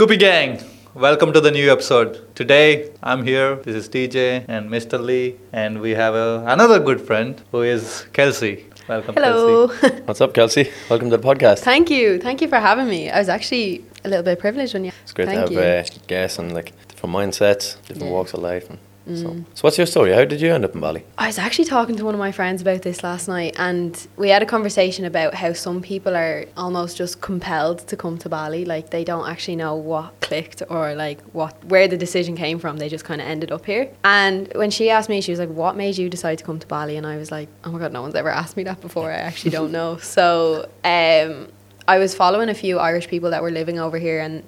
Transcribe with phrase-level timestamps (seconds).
[0.00, 0.58] Scoopy Gang,
[0.94, 2.34] welcome to the new episode.
[2.34, 3.56] Today I'm here.
[3.56, 4.98] This is TJ and Mr.
[4.98, 8.64] Lee, and we have a, another good friend who is Kelsey.
[8.88, 9.68] Welcome, Hello.
[9.68, 9.96] Kelsey.
[10.06, 10.70] What's up, Kelsey?
[10.88, 11.58] Welcome to the podcast.
[11.58, 12.18] Thank you.
[12.18, 13.10] Thank you for having me.
[13.10, 14.92] I was actually a little bit privileged when you.
[15.02, 15.58] It's great Thank to you.
[15.58, 18.10] have uh, guests and like different mindsets, different Yeah.
[18.10, 18.70] walks of life.
[18.70, 18.89] And so.
[19.10, 19.44] Mm.
[19.54, 20.12] so, what's your story?
[20.12, 21.04] How did you end up in Bali?
[21.18, 24.28] I was actually talking to one of my friends about this last night, and we
[24.28, 28.64] had a conversation about how some people are almost just compelled to come to Bali.
[28.64, 32.76] Like they don't actually know what clicked or like what where the decision came from.
[32.78, 33.90] They just kind of ended up here.
[34.04, 36.66] And when she asked me, she was like, "What made you decide to come to
[36.66, 39.10] Bali?" And I was like, "Oh my god, no one's ever asked me that before.
[39.10, 41.48] I actually don't know." So um,
[41.86, 44.42] I was following a few Irish people that were living over here, and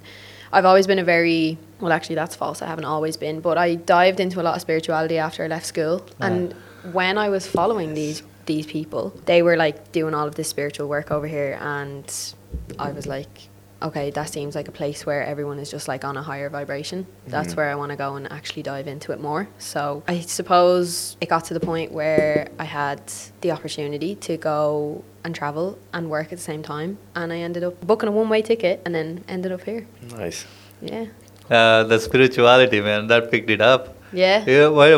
[0.51, 1.91] I've always been a very well.
[1.93, 2.61] Actually, that's false.
[2.61, 5.65] I haven't always been, but I dived into a lot of spirituality after I left
[5.65, 6.53] school, and
[6.91, 10.87] when I was following these these people, they were like doing all of this spiritual
[10.89, 12.05] work over here, and
[12.77, 13.47] I was like,
[13.81, 17.05] okay, that seems like a place where everyone is just like on a higher vibration.
[17.27, 17.57] That's Mhm.
[17.57, 19.47] where I want to go and actually dive into it more.
[19.59, 23.01] So I suppose it got to the point where I had
[23.41, 27.63] the opportunity to go and travel and work at the same time, and I ended
[27.63, 29.85] up booking a one way ticket and then ended up here.
[30.17, 30.45] Nice.
[30.81, 31.05] Yeah.
[31.53, 33.95] Uh, the spirituality, man, that picked it up.
[34.13, 34.43] Yeah.
[34.45, 34.89] Yeah, why?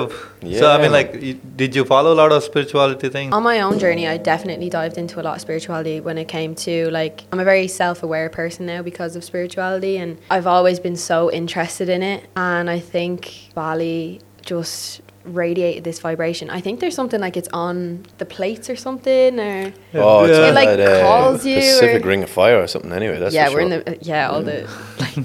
[0.60, 1.12] So I mean, like,
[1.56, 3.34] did you follow a lot of spirituality things?
[3.34, 6.54] On my own journey, I definitely dived into a lot of spirituality when it came
[6.68, 10.98] to like I'm a very self-aware person now because of spirituality and I've always been
[10.98, 16.50] so interested in it and I think Bali just radiated this vibration.
[16.50, 20.50] I think there's something like it's on the plates or something or Oh, it's Yeah.
[20.50, 22.92] It, like, that, uh, calls you Pacific or- Ring of Fire or something.
[22.92, 24.68] Anyway, that's yeah, we're in the yeah all the
[25.00, 25.16] like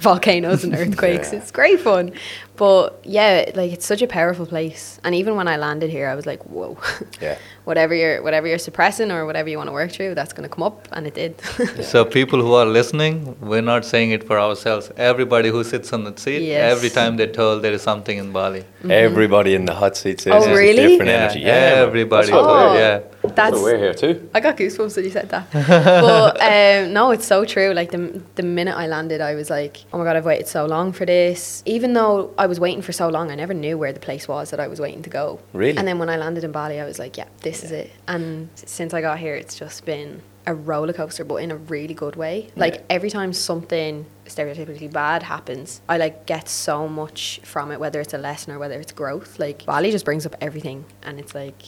[0.00, 1.32] volcanoes and earthquakes.
[1.32, 1.38] Yeah.
[1.38, 2.12] It's great fun,
[2.56, 4.98] but yeah, like it's such a powerful place.
[5.04, 6.78] And even when I landed here, I was like, whoa,
[7.20, 7.36] Yeah.
[7.64, 10.54] whatever you're whatever you're suppressing or whatever you want to work through, that's going to
[10.54, 11.40] come up, and it did.
[11.84, 14.90] So people who are listening, we're not saying it for ourselves.
[14.96, 16.72] Everybody who sits on the seat, Yes.
[16.76, 18.64] every time they're told there is something in Bali.
[18.88, 20.24] Everybody in the hot seats.
[20.24, 20.32] Mm-hmm.
[20.32, 20.86] Oh, is a really?
[20.88, 21.40] Different Yeah, energy.
[21.40, 22.30] Yeah, everybody.
[22.30, 22.74] That's what Oh.
[22.74, 22.98] Yeah.
[23.22, 24.28] that's that's we're here too.
[24.34, 25.50] I got goosebumps when you said that.
[25.52, 27.72] but um, no, it's so true.
[27.72, 30.64] Like the the minute I landed, I was like, oh my god, I've waited so
[30.66, 31.62] long for this.
[31.66, 34.50] Even though I was waiting for so long, I never knew where the place was
[34.50, 35.40] that I was waiting to go.
[35.52, 35.76] Really?
[35.76, 37.90] And then when I landed in Bali, I was like, yeah, this is it.
[38.08, 41.94] And since I got here, it's just been a roller coaster, but in a really
[42.04, 42.34] good way.
[42.56, 42.96] Like Yeah.
[42.96, 48.14] every time something stereotypically bad happens, I like get so much from it, whether it's
[48.14, 49.38] a lesson or whether it's growth.
[49.38, 51.62] Like Bali just brings up everything, and it's like.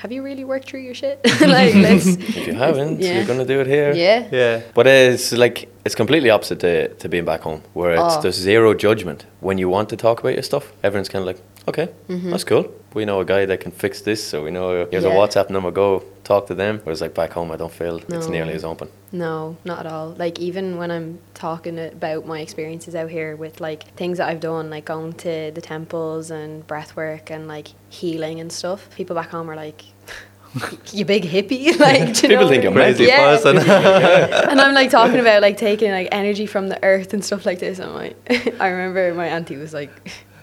[0.00, 1.18] Have you really worked through your shit?
[1.40, 2.06] like, let's.
[2.06, 3.14] If you haven't, Yeah.
[3.16, 3.94] you're gonna do it here.
[3.94, 4.28] Yeah.
[4.30, 4.60] Yeah.
[4.74, 8.20] But it's like it's completely opposite to, to being back home, where it's Oh.
[8.20, 10.64] there's zero judgment when you want to talk about your stuff.
[10.84, 12.30] Everyone's kind of like, okay, Mhm.
[12.30, 12.66] that's cool.
[12.94, 15.10] We know a guy that can fix this, so we know here's Yeah.
[15.10, 15.70] a WhatsApp number.
[15.70, 16.80] Go talk to them.
[16.84, 18.88] Whereas like back home, I don't feel it's nearly as open.
[19.12, 20.14] No, not at all.
[20.18, 24.40] Like even when I'm talking about my experiences out here with like things that I've
[24.40, 29.14] done, like going to the temples and breath work and like healing and stuff, people
[29.14, 29.84] back home are like,
[30.92, 33.36] "You big hippie!" like, People think I'm Crazy Yeah.
[33.36, 33.58] person.
[34.50, 37.58] and I'm like talking about like taking like energy from the earth and stuff like
[37.58, 37.78] this.
[37.78, 38.16] I'm like,
[38.58, 39.90] I remember my auntie was like,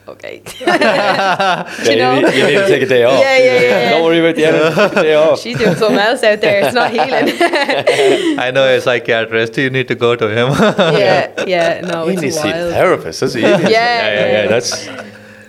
[0.07, 2.19] "Okay." Yeah, you know?
[2.19, 3.19] need, you need to take a day off.
[3.19, 4.75] Yeah, yeah, yeah, Don't worry about the end.
[4.75, 5.39] Take day off.
[5.39, 6.65] She's doing something else out there.
[6.65, 7.35] It's not healing.
[8.39, 9.57] I know a psychiatrist.
[9.57, 10.49] You need to go to him.
[10.97, 11.81] yeah, yeah.
[11.81, 13.19] No, he it's needs to see a therapist.
[13.19, 13.63] That's he needs.
[13.63, 14.47] Yeah, yeah, yeah, yeah.
[14.47, 14.87] That's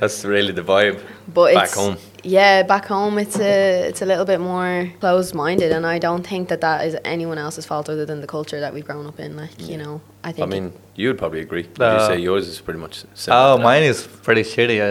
[0.00, 1.00] that's really the vibe.
[1.28, 1.96] But back it's, home.
[2.24, 6.26] Yeah, back home it's a it's a little bit more closed minded, and I don't
[6.26, 9.20] think that that is anyone else's fault other than the culture that we've grown up
[9.20, 9.36] in.
[9.36, 10.48] Like you know, I think.
[10.48, 10.64] I think.
[10.72, 11.64] mean, you'd probably agree.
[11.78, 14.78] Would Uh, you say yours is pretty much similar Oh, mine is pretty shitty.
[14.80, 14.90] I,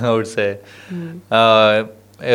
[0.06, 0.58] I would say,
[0.90, 1.20] Mm.
[1.30, 1.84] uh,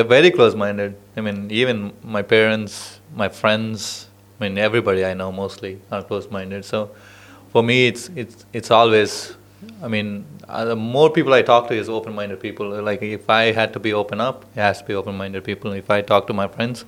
[0.03, 0.95] very close-minded.
[1.17, 4.07] I mean, even my parents, my friends.
[4.39, 6.63] I mean, everybody I know mostly are close-minded.
[6.65, 6.89] So,
[7.51, 9.35] for me, it's it's it's always.
[9.83, 12.67] I mean, uh, the more people I talk to is open-minded people.
[12.81, 15.71] Like if I had to be open up, it has to be open-minded people.
[15.73, 16.85] If I talk to my friends,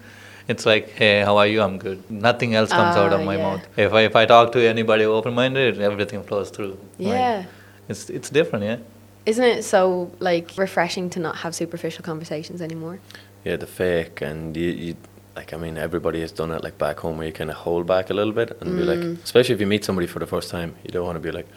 [0.47, 1.61] it's like, hey, how are you?
[1.61, 1.99] I'm good.
[2.09, 3.43] Nothing else comes out of Ah, my yeah.
[3.43, 3.67] mouth.
[3.77, 6.77] If I if I talk to anybody open-minded, everything flows through.
[6.99, 7.45] Like, yeah,
[7.89, 8.77] it's it's different, yeah.
[9.25, 12.99] isn't it so like refreshing to not have superficial conversations anymore?
[13.45, 14.95] Yeah, the fake and you, you
[15.37, 17.85] like I mean everybody has done it like back home where you kind of hold
[17.87, 18.91] back a little bit and be Mm.
[18.93, 21.31] like especially if you meet somebody for the first time you don't want to be
[21.39, 21.47] like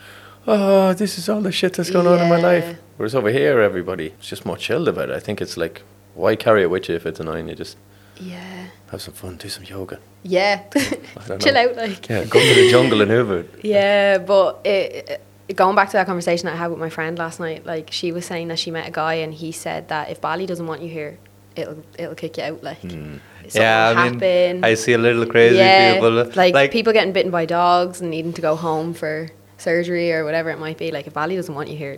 [0.46, 3.60] oh this is all the shit that's going on in my life whereas over here
[3.60, 5.82] everybody is just more chilled about it I think it's like
[6.14, 7.76] why carry it with you if it's annoying you just
[8.18, 10.62] Yeah, have some fun do some yoga yeah.
[11.40, 12.08] Chill out, like.
[12.08, 16.06] yeah go to the jungle and Hoover Yeah, but it, it, going back to that
[16.06, 18.70] conversation that I had with my friend last night, like she was saying that she
[18.72, 21.18] met a guy and he said that if Bali doesn't want you here,
[21.54, 22.62] it'll it'll kick you out.
[22.64, 23.20] Like Mm.
[23.42, 24.64] something yeah, will I mean, happen.
[24.64, 26.24] I see a little crazy yeah, people.
[26.34, 29.28] like, people getting bitten by dogs and needing to go home for
[29.70, 30.88] surgery or whatever it might be.
[30.96, 31.96] Like if Bali doesn't want you here,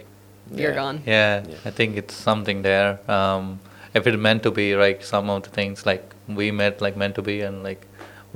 [0.60, 0.96] you're gone.
[1.06, 1.68] Yeah, Yeah.
[1.68, 2.90] I think it's something there.
[3.16, 3.44] Um,
[3.98, 6.04] if it meant to be, like some of the things, like
[6.40, 7.82] we met, like meant to be, and like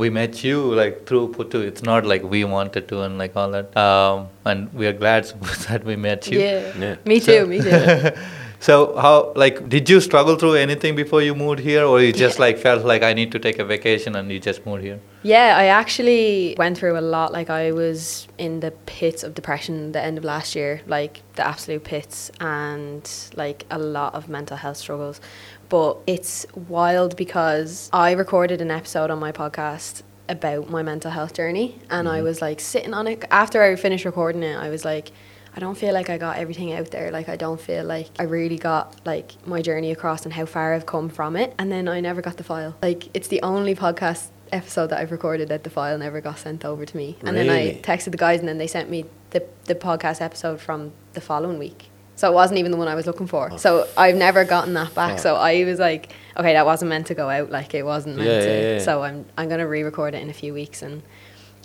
[0.02, 1.58] we met you, like through Putu.
[1.70, 3.68] It's not like we wanted to, and like all that.
[3.86, 5.24] Um, and we are glad
[5.68, 6.38] that we met you.
[6.40, 6.60] Yeah.
[6.84, 6.96] Yeah.
[7.12, 7.46] Me too.
[7.52, 8.10] me too.
[8.68, 8.74] so
[9.04, 12.58] how, like, did you struggle through anything before you moved here, or you just like
[12.68, 15.00] felt like I need to take a vacation and you just moved here?
[15.22, 17.32] Yeah, I actually went through a lot.
[17.32, 21.46] Like I was in the pits of depression the end of last year, like the
[21.46, 25.20] absolute pits, and like a lot of mental health struggles.
[25.68, 31.34] But it's wild because I recorded an episode on my podcast about my mental health
[31.34, 32.24] journey, and I mm-hmm.
[32.24, 34.56] was like sitting on it after I finished recording it.
[34.56, 35.12] I was like.
[35.54, 37.10] I don't feel like I got everything out there.
[37.10, 40.72] Like I don't feel like I really got like my journey across and how far
[40.72, 41.54] I've come from it.
[41.58, 42.74] And then I never got the file.
[42.80, 46.64] Like it's the only podcast episode that I've recorded that the file never got sent
[46.64, 47.16] over to me.
[47.22, 50.60] And then I texted the guys and then they sent me the, the podcast episode
[50.60, 51.88] from the following week.
[52.14, 53.48] So it wasn't even the one I was looking for.
[53.52, 53.56] Oh.
[53.56, 55.12] So I've never gotten that back.
[55.12, 55.18] Fuck.
[55.20, 57.50] So I was like, okay, that wasn't meant to go out.
[57.50, 58.46] Like it wasn't meant Yeah, to.
[58.46, 58.78] yeah, yeah.
[58.80, 61.02] So I'm I'm gonna re-record it in a few weeks and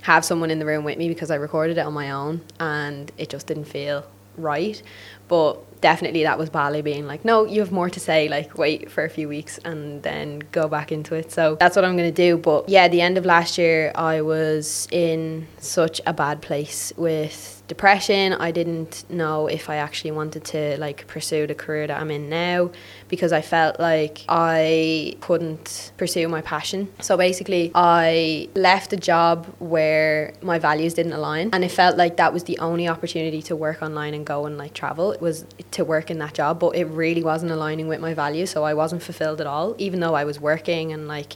[0.04, 3.12] have someone in the room with me because I recorded it on my own and
[3.18, 4.06] it just didn't feel
[4.38, 4.82] right.
[5.28, 8.28] But definitely that was Bali being like, no, you have more to say.
[8.28, 11.32] Like wait for a few weeks and then go back into it.
[11.32, 12.38] So that's what I'm gonna do.
[12.38, 17.57] But yeah, the end of last year I was in such a bad place with
[17.68, 18.34] depression.
[18.34, 22.30] I didn't know if I actually wanted to like pursue the career that I'm in
[22.30, 22.72] now
[23.08, 26.92] because I felt like I couldn't pursue my passion.
[27.00, 32.18] So basically, I left a job where my values didn't align and it felt like
[32.18, 35.12] that was the only opportunity to work online and go and like travel.
[35.12, 38.50] It was to work in that job, but it really wasn't aligning with my values,
[38.50, 41.34] so I wasn't fulfilled at all even though I was working and like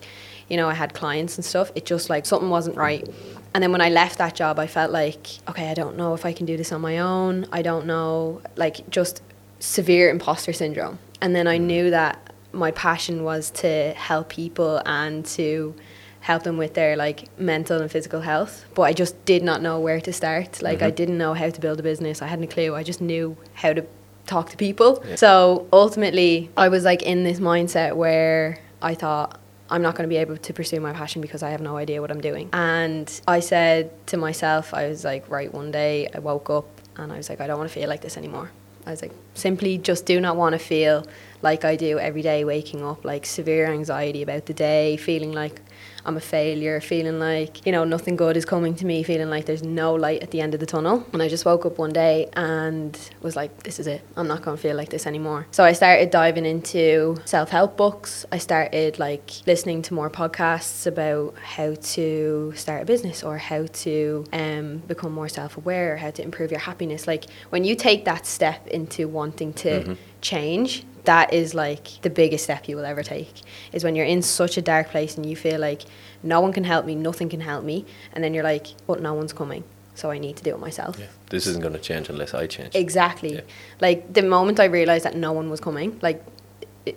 [0.51, 1.71] you know, I had clients and stuff.
[1.75, 3.07] It just like something wasn't right.
[3.53, 6.25] And then when I left that job, I felt like, okay, I don't know if
[6.25, 7.47] I can do this on my own.
[7.53, 9.21] I don't know, like just
[9.59, 10.99] severe imposter syndrome.
[11.21, 11.61] And then I mm.
[11.61, 15.73] knew that my passion was to help people and to
[16.19, 18.65] help them with their like mental and physical health.
[18.75, 20.61] But I just did not know where to start.
[20.61, 20.95] Like I mm-hmm.
[20.95, 22.21] didn't know how to build a business.
[22.21, 22.75] I hadn't a clue.
[22.75, 23.85] I just knew how to
[24.27, 25.01] talk to people.
[25.15, 29.40] So ultimately, I was like in this mindset where I thought,
[29.71, 32.01] I'm not going to be able to pursue my passion because I have no idea
[32.01, 32.49] what I'm doing.
[32.51, 37.11] And I said to myself, I was like, right, one day I woke up and
[37.11, 38.51] I was like, I don't want to feel like this anymore.
[38.85, 41.05] I was like, simply just do not want to feel
[41.41, 45.61] like I do every day waking up, like severe anxiety about the day, feeling like
[46.05, 49.45] I'm a failure, feeling like, you know, nothing good is coming to me, feeling like
[49.45, 51.05] there's no light at the end of the tunnel.
[51.13, 54.01] And I just woke up one day and was like, this is it.
[54.17, 55.47] I'm not going to feel like this anymore.
[55.51, 58.25] So I started diving into self help books.
[58.31, 63.65] I started like listening to more podcasts about how to start a business or how
[63.65, 67.07] to um, become more self aware, how to improve your happiness.
[67.07, 72.43] Like when you take that step into wanting to change, that is like the biggest
[72.43, 73.41] step you will ever take
[73.73, 75.81] is when you're in such a dark place and you feel like
[76.23, 79.13] no one can help me nothing can help me and then you're like but no
[79.13, 79.63] one's coming
[79.95, 81.07] so i need to do it myself Yeah.
[81.29, 82.75] This isn't going to change unless I change.
[82.75, 83.41] exactly Yeah.
[83.79, 86.23] like the moment i realized that no one was coming like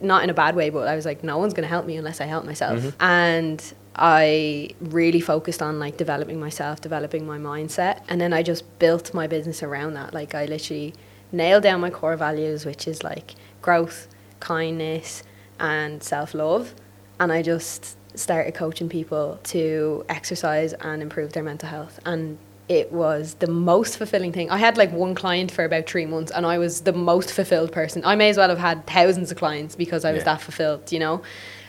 [0.01, 1.97] not in a bad way but i was like no one's going to help me
[1.97, 3.03] unless i help myself mm-hmm.
[3.03, 8.63] and i really focused on like developing myself developing my mindset and then i just
[8.79, 10.93] built my business around that like i literally
[11.33, 13.35] nailed down my core values which is like
[13.65, 14.09] growth
[14.41, 15.23] kindness
[15.59, 16.75] and self-love
[17.21, 22.93] and i just started coaching people to exercise and improve their mental health and it
[22.93, 24.49] was the most fulfilling thing.
[24.51, 27.73] I had like one client for about three months, and I was the most fulfilled
[27.73, 28.03] person.
[28.07, 30.31] I may as well have had thousands of clients because I was Yeah.
[30.33, 31.21] that fulfilled, you know.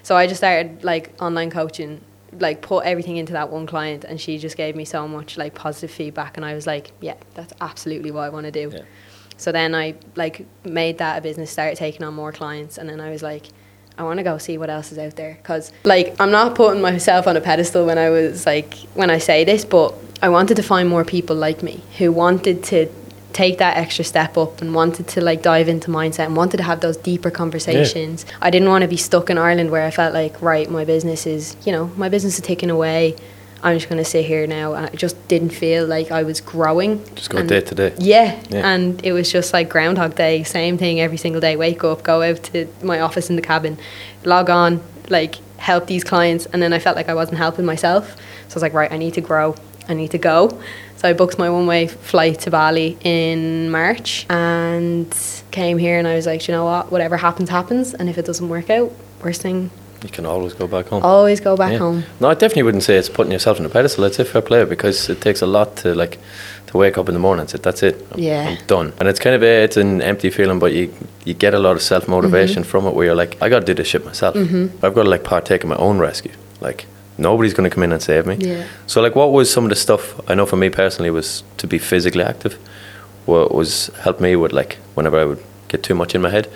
[0.04, 2.00] So I just started like online coaching,
[2.40, 5.54] like put everything into that one client, and she just gave me so much like
[5.54, 8.72] positive feedback, and I was like, yeah, that's absolutely what I want to do.
[8.74, 8.84] Yeah.
[9.38, 13.00] So then I like made that a business, started taking on more clients, and then
[13.00, 13.48] I was like,
[13.98, 15.38] I want to go see what else is out there.
[15.44, 19.18] Cause like I'm not putting myself on a pedestal when I was like when I
[19.20, 22.89] say this, but I wanted to find more people like me who wanted to
[23.34, 26.63] take that extra step up and wanted to like dive into mindset and wanted to
[26.63, 28.25] have those deeper conversations.
[28.42, 31.25] I didn't want to be stuck in Ireland where I felt like right, my business
[31.25, 33.15] is you know my business is taken away.
[33.65, 34.74] I'm just going to sit here now.
[34.75, 37.03] And I just didn't feel like I was growing.
[37.15, 37.93] Just go And- day to day.
[37.98, 38.39] yeah.
[38.50, 38.69] Yeah.
[38.72, 41.55] and it was just like Groundhog Day, same thing every single day.
[41.57, 43.77] Wake up, go out to my office in the cabin,
[44.24, 48.15] log on, like help these clients, and then I felt like I wasn't helping myself.
[48.48, 49.55] So I was like, right, I need to grow,
[49.89, 50.50] I need to go.
[50.98, 55.07] So I booked my one-way flight to Bali in March and
[55.51, 56.91] came here, and I was like, you know what?
[56.91, 58.91] Whatever happens, happens, and if it doesn't work out,
[59.24, 59.72] worst thing,
[60.04, 61.02] You can always go back home.
[61.04, 61.80] always go back Yeah.
[61.80, 62.04] home.
[62.20, 64.06] No, I definitely wouldn't say it's putting yourself on a pedestal.
[64.06, 66.18] I'd say fair play because it takes a lot to like
[66.68, 68.50] to wake up in the morning and say, "That's it, I'm, Yeah.
[68.50, 70.90] I'm done." And it's kind of a, it's an empty feeling, but you
[71.25, 72.70] you get a lot of self motivation Mm-hmm.
[72.72, 74.36] from it, where you're like, "I got to do this shit myself.
[74.36, 76.34] I've got to like partake in my own rescue.
[76.62, 76.86] Like
[77.18, 78.64] nobody's going to come in and save me." Yeah.
[78.88, 81.68] So like, what was some of the stuff I know for me personally was to
[81.68, 82.58] be physically active.
[83.25, 86.48] What was helped me with like whenever I would get too much in my head.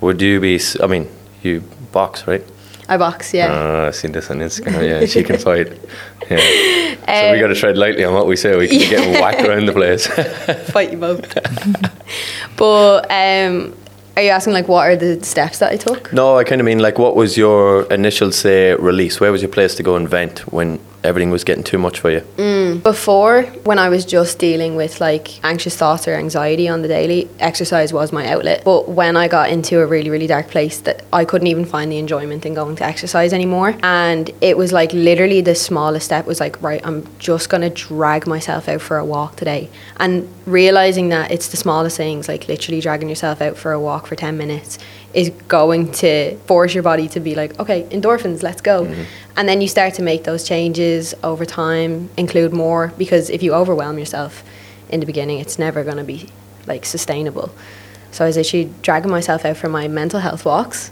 [0.00, 0.58] Would you be?
[0.82, 1.08] I mean,
[1.42, 1.62] you
[1.92, 2.42] box, right?
[2.88, 3.52] I box, yeah.
[3.52, 4.88] Uh, I've seen this on Instagram.
[4.88, 5.72] Yeah, she can fight.
[6.30, 6.38] Yeah.
[6.38, 8.56] so we Um, got to tread lightly on what we say.
[8.56, 10.06] We can be getting whacked around the place.
[10.72, 11.26] Fight you both.
[12.56, 13.74] but um,
[14.16, 16.12] are you asking like what are the steps that I took?
[16.12, 19.20] no, I kind of mean like, what was your initial say release?
[19.20, 22.10] Where was your place to go and vent when everything was getting too much for
[22.10, 22.20] you?
[22.36, 22.82] Mm.
[22.82, 27.28] Before, when I was just dealing with like anxious thoughts or anxiety on the daily,
[27.38, 28.64] exercise was my outlet.
[28.64, 31.90] But when I got into a really, really dark place, that I couldn't even find
[31.90, 33.74] the enjoyment in going to exercise anymore.
[33.82, 38.26] And it was like literally the smallest step was like, right, I'm just gonna drag
[38.26, 39.70] myself out for a walk today.
[39.98, 44.06] And realizing that it's the smallest things, like literally dragging yourself out for a walk
[44.06, 44.78] for 10 minutes,
[45.16, 48.84] is going to force your body to be like, okay, endorphins, let's go.
[48.84, 49.02] Mm-hmm.
[49.38, 53.54] And then you start to make those changes over time, include more, because if you
[53.54, 54.44] overwhelm yourself
[54.90, 56.28] in the beginning, it's never going to be
[56.66, 57.50] like sustainable.
[58.12, 60.90] So I was actually dragging myself out for my mental health walks.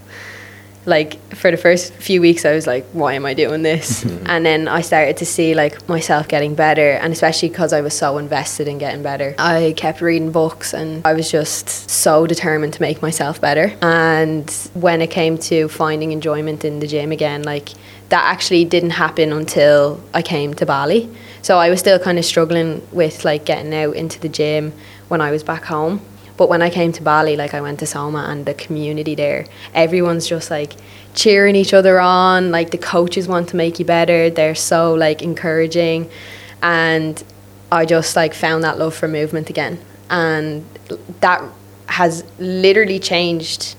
[0.86, 4.44] Like for the first few weeks, I was like, "Why am I doing this?" and
[4.44, 8.18] then I started to see like myself getting better, and especially because I was so
[8.18, 12.82] invested in getting better, I kept reading books, and I was just so determined to
[12.82, 13.76] make myself better.
[13.82, 17.70] And when it came to finding enjoyment in the gym again, like
[18.10, 21.08] that actually didn't happen until I came to Bali.
[21.42, 24.72] So I was still kind of struggling with like getting out into the gym
[25.08, 26.00] when I was back home.
[26.36, 29.46] But when I came to Bali, like I went to Soma and the community there,
[29.72, 30.74] everyone's just like
[31.14, 32.50] cheering each other on.
[32.50, 34.30] Like the coaches want to make you better.
[34.30, 36.10] They're so like encouraging.
[36.62, 37.22] And
[37.70, 39.80] I just like found that love for movement again.
[40.10, 40.64] And
[41.20, 41.42] that
[41.86, 43.76] has literally changed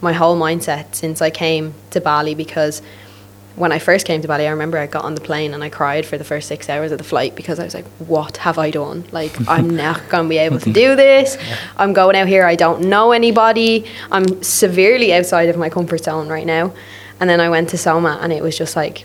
[0.00, 2.82] my whole mindset since I came to Bali because
[3.56, 5.68] when I first came to Bali, I remember I got on the plane and I
[5.68, 8.58] cried for the first six hours of the flight because I was like, what have
[8.58, 9.04] I done?
[9.12, 11.36] Like, I'm not going to be able to do this.
[11.76, 13.84] I'm going out here, I don't know anybody.
[14.10, 16.72] I'm severely outside of my comfort zone right now.
[17.20, 19.04] And then I went to Soma and it was just like,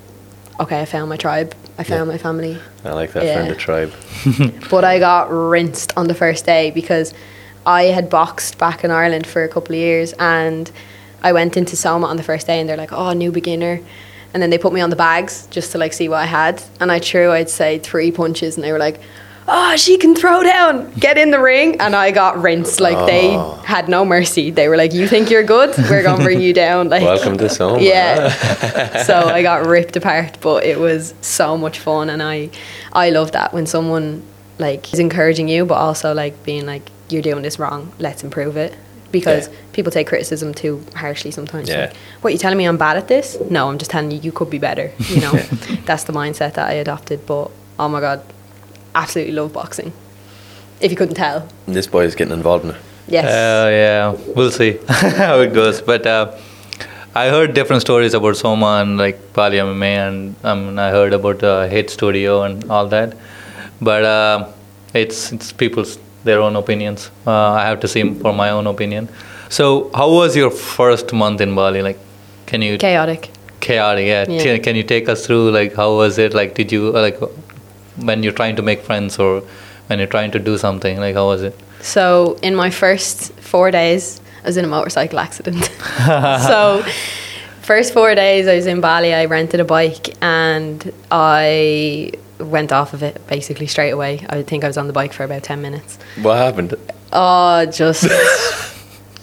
[0.60, 2.58] okay, I found my tribe, I found my family.
[2.84, 3.34] I like that Yeah.
[3.36, 3.94] friend of tribe.
[4.72, 7.14] But I got rinsed on the first day because
[7.66, 10.72] I had boxed back in Ireland for a couple of years and
[11.22, 13.82] I went into Soma on the first day and they're like, oh, new beginner.
[14.34, 16.62] And then they put me on the bags just to like see what I had.
[16.80, 19.00] And I threw, I'd say, three punches and they were like,
[19.48, 21.80] oh, she can throw down, get in the ring.
[21.80, 22.80] And I got rinsed.
[22.80, 23.56] Like they ah.
[23.64, 24.52] had no mercy.
[24.52, 25.76] They were like, you think you're good?
[25.90, 26.88] We're going to bring you down.
[26.98, 27.82] Like, Welcome to Soma.
[27.82, 29.04] yeah.
[29.04, 32.50] so I got ripped apart, but it was so much fun, and I,
[32.94, 34.24] I love that when someone
[34.58, 37.92] like is encouraging you, but also like being like, you're doing this wrong.
[38.00, 38.74] Let's improve it.
[39.12, 39.54] Because Yeah.
[39.74, 41.70] people take criticism too harshly sometimes.
[41.70, 41.80] Yeah.
[41.82, 43.38] Like, what you telling me I'm bad at this?
[43.50, 44.92] No, I'm just telling you you could be better.
[45.10, 45.32] You know,
[45.86, 47.26] that's the mindset that I adopted.
[47.26, 48.22] But oh my god,
[48.96, 49.94] absolutely love boxing.
[50.82, 52.78] If you couldn't tell, And this boy is getting involved in it.
[53.08, 53.26] yes.
[53.26, 55.82] Uh, yeah, we'll see how it goes.
[55.82, 56.32] But uh,
[57.16, 61.42] I heard different stories about Soma and like Bali MMA, and um, I heard about
[61.44, 63.16] uh, Hit Studio and all that.
[63.82, 64.48] But uh,
[64.94, 67.10] it's it's people's their own opinions.
[67.26, 67.32] Uh,
[67.62, 69.10] I have to see for my own opinion.
[69.50, 71.82] So, how was your first month in Bali?
[71.82, 72.00] Like,
[72.46, 73.30] can you Chaotic.
[73.60, 74.06] chaotic?
[74.06, 74.26] Yeah.
[74.30, 74.58] Yeah.
[74.58, 76.34] Can, you take us through like how was it?
[76.34, 77.20] Like, did you uh, like
[78.10, 79.42] when you're trying to make friends or
[79.88, 81.00] when you're trying to do something?
[81.00, 81.56] Like, how was it?
[81.82, 85.64] So in my first four days, I was in a motorcycle accident.
[86.06, 86.84] so
[87.62, 92.94] first four days I was in Bali, I rented a bike and I went off
[92.94, 94.26] of it basically straight away.
[94.30, 95.98] I think I was on the bike for about ten minutes.
[96.22, 96.76] What happened?
[97.12, 98.04] Oh, just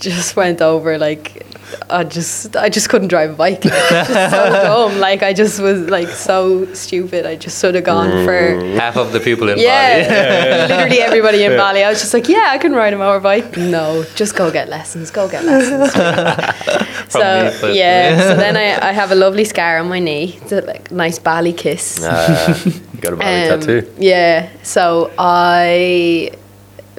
[0.04, 1.46] just went over like
[1.90, 3.62] I just I just couldn't drive a bike.
[3.70, 5.00] Just so dumb.
[5.00, 7.26] Like I just was like so stupid.
[7.26, 8.38] I just should have gone for
[8.78, 9.66] Half of the people in Bali.
[9.66, 11.82] yeah, literally everybody in Bali.
[11.82, 13.56] I was just like, yeah, I can ride a motorbike.
[13.56, 15.10] No, just go get lessons.
[15.10, 15.92] Go get lessons.
[17.08, 17.20] So
[17.68, 20.38] me yeah, so then I, I have a lovely scar on my knee.
[20.42, 22.02] It's a like, nice Bali kiss.
[22.02, 23.92] Uh, you got a Bali Um, tattoo.
[23.98, 26.30] Yeah, so I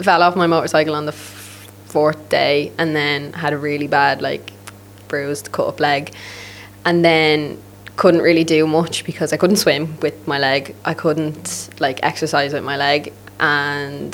[0.04, 1.35] fell off my motorcycle on the f-
[1.96, 4.52] fourth day, and then had a really bad like
[5.08, 6.12] bruised, cut up leg,
[6.84, 7.58] and then
[7.96, 10.76] couldn't really do much because I couldn't swim with my leg.
[10.84, 14.12] I couldn't like exercise with my leg, and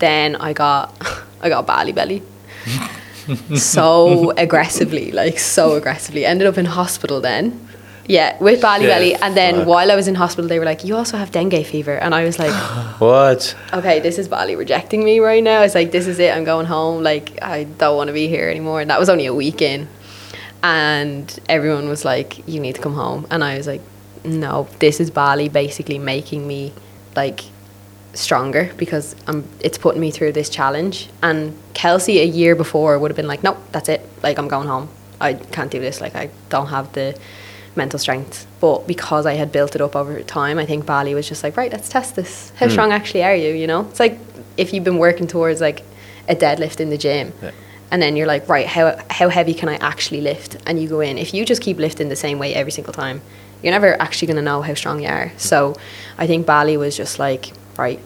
[0.00, 0.86] then I got
[1.40, 2.20] I got Bali belly.
[3.54, 6.24] so aggressively, like so aggressively.
[6.24, 7.67] Ended up in hospital then.
[8.08, 9.14] Yeah, with Bali Yeah, Belly.
[9.14, 9.66] And then fuck.
[9.66, 11.92] while I was in hospital, they were like, you also have dengue fever.
[11.96, 12.52] And I was like,
[13.00, 13.54] What?
[13.72, 15.60] okay, this is Bali rejecting me right now.
[15.62, 16.34] It's like, this is it.
[16.34, 17.02] I'm going home.
[17.02, 18.80] Like, I don't want to be here anymore.
[18.80, 19.88] And that was only a week in.
[20.62, 23.26] And everyone was like, you need to come home.
[23.30, 23.82] And I was like,
[24.24, 26.72] no, this is Bali basically making me
[27.14, 27.42] like
[28.14, 31.10] stronger because I'm, it's putting me through this challenge.
[31.22, 34.00] And Kelsey a year before would have been like, nope, that's it.
[34.22, 34.88] Like, I'm going home.
[35.20, 36.00] I can't do this.
[36.00, 37.16] Like, I don't have the
[37.78, 38.46] mental strength.
[38.60, 41.56] But because I had built it up over time, I think Bali was just like,
[41.56, 42.52] right, let's test this.
[42.56, 42.72] How hmm.
[42.72, 43.54] strong actually are you?
[43.54, 44.18] You know, it's like
[44.58, 45.82] if you've been working towards like
[46.28, 47.32] a deadlift in the gym.
[47.40, 47.52] Yeah.
[47.90, 50.58] And then you're like, right, how, how heavy can I actually lift?
[50.66, 51.16] And you go in.
[51.16, 53.22] If you just keep lifting the same way every single time,
[53.62, 55.32] you're never actually going to know how strong you are.
[55.38, 55.74] So
[56.18, 57.98] I think Bali was just like, right,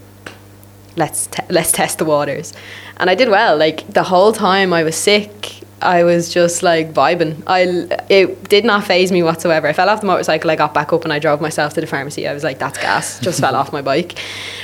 [0.96, 2.52] let's te- let's test the waters
[2.98, 6.92] and i did well like the whole time i was sick i was just like
[6.92, 7.42] vibing.
[7.46, 7.60] I
[8.08, 9.66] it did not faze me whatsoever.
[9.66, 11.86] I fell off the motorcycle i got back up and i drove myself to the
[11.86, 12.26] pharmacy.
[12.28, 13.20] I was like that's gas.
[13.20, 14.18] Just fell off my bike.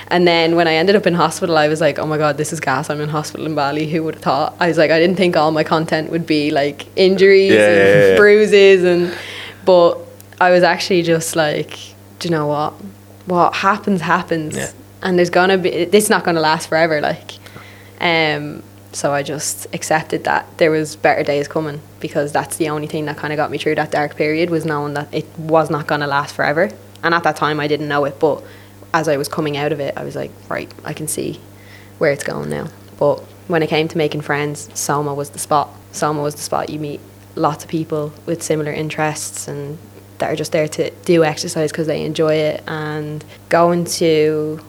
[0.09, 2.53] And then when i ended up in hospital i was like oh my god this
[2.53, 2.89] is gas.
[2.91, 3.89] I'm in hospital in bali.
[3.91, 4.57] Who would have thought?
[4.61, 7.77] I was like i didn't think all my content would be like injuries Yeah, and
[7.79, 8.17] yeah, yeah.
[8.17, 9.19] bruises and
[9.65, 9.99] but
[10.41, 11.79] i was actually just like
[12.19, 12.73] do you know what?
[13.27, 14.57] What happens happens.
[15.03, 17.33] And there's gonna be this not gonna last forever like
[18.01, 22.87] um so I just accepted that there was better days coming because that's the only
[22.87, 25.71] thing that kind of got me through that dark period was knowing that it was
[25.71, 26.71] not going to last forever.
[27.03, 28.43] And at that time I didn't know it but
[28.95, 31.41] as I was coming out of it I was like right I can see
[31.99, 32.69] where it's going now.
[32.99, 35.71] But when it came to making friends Soma was the spot.
[35.93, 37.01] Soma was the spot you meet
[37.35, 39.79] lots of people with similar interests and
[40.19, 42.65] that are just there to do exercise because they enjoy it.
[42.67, 44.61] And going to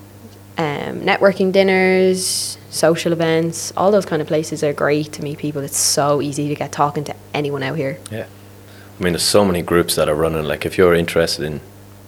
[0.60, 5.62] um, networking dinners, social events, all those kind of places are great to meet people.
[5.64, 7.98] It's so easy to get talking to anyone out here.
[8.12, 8.26] Yeah.
[9.00, 10.44] I mean, there's so many groups that are running.
[10.44, 11.62] Like, if you're interested in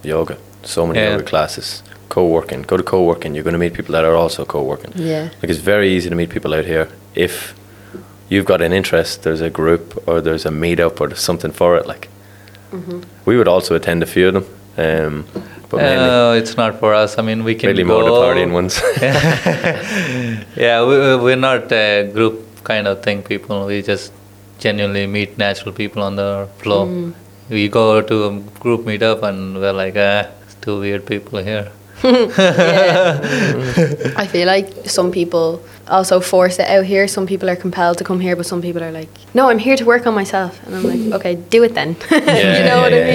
[0.04, 1.12] yoga, so many Yeah.
[1.12, 2.64] yoga classes, co-working.
[2.64, 3.34] Go to co-working.
[3.36, 4.92] You're going to meet people that are also co-working.
[4.96, 5.30] Yeah.
[5.42, 7.56] Like, it's very easy to meet people out here if
[8.30, 9.24] you've got an interest.
[9.24, 11.88] There's a group or there's a meetup or there's something for it.
[11.88, 12.10] Like,
[12.74, 13.02] Mm-hmm.
[13.26, 14.46] we would also attend a few of them,
[14.78, 15.26] um,
[15.72, 17.18] but mainly, Uh, it's not for us.
[17.18, 17.94] I mean, we can mainly go.
[17.94, 18.82] more the partying ones.
[20.56, 23.66] yeah, we, we're not a group kind of thing people.
[23.66, 24.12] We just
[24.60, 26.86] genuinely meet natural people on the floor.
[26.88, 27.14] Mm.
[27.50, 31.72] We go to a group meetup and we're like, ah, it's two weird people here.
[32.04, 32.08] I
[34.32, 37.08] feel like some people also force it out here.
[37.08, 39.76] Some people are compelled to come here, but some people are like, no, I'm here
[39.78, 40.60] to work on myself.
[40.66, 41.96] And I'm like, okay, do it then.
[42.10, 42.20] you
[42.66, 43.08] know what yeah, I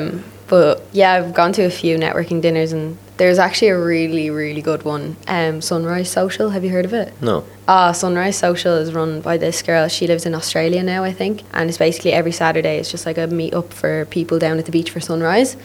[0.00, 0.10] mean?
[0.14, 4.28] Um, but yeah, I've gone to a few networking dinners and there's actually a really,
[4.30, 5.16] really good one.
[5.28, 7.08] Um, Sunrise Social, have you heard of it?
[7.22, 7.44] no.
[7.68, 9.86] Ah, Sunrise Social is run by this girl.
[9.88, 12.78] She lives in Australia now, I think, and it's basically every Saturday.
[12.78, 15.56] It's just like a meet up for people down at the beach for sunrise.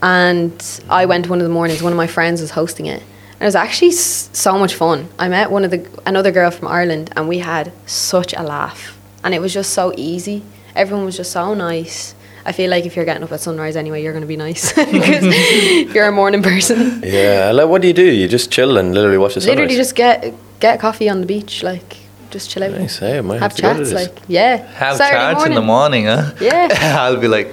[0.00, 0.54] And
[0.88, 1.82] I went one of the mornings.
[1.82, 5.08] One of my friends was hosting it, and it was actually s- so much fun.
[5.18, 8.96] I met one of the another girl from Ireland, and we had such a laugh.
[9.24, 10.42] And it was just so easy.
[10.76, 12.14] Everyone was just so nice.
[12.46, 14.72] I feel like if you're getting up at sunrise anyway, you're going to be nice
[14.92, 15.24] because
[15.94, 17.02] you're a morning person.
[17.04, 18.04] Yeah, like, what do you do?
[18.04, 19.56] You just chill and literally watch the sunrise.
[19.56, 21.96] Literally, just get get coffee on the beach, like
[22.30, 22.72] just chill out.
[22.72, 23.18] Nice, eh?
[23.18, 24.56] I might have have to go to chats, like yeah.
[24.74, 26.32] Have Saturday chats in the morning, huh?
[26.40, 26.68] Yeah.
[27.00, 27.48] I'll be like,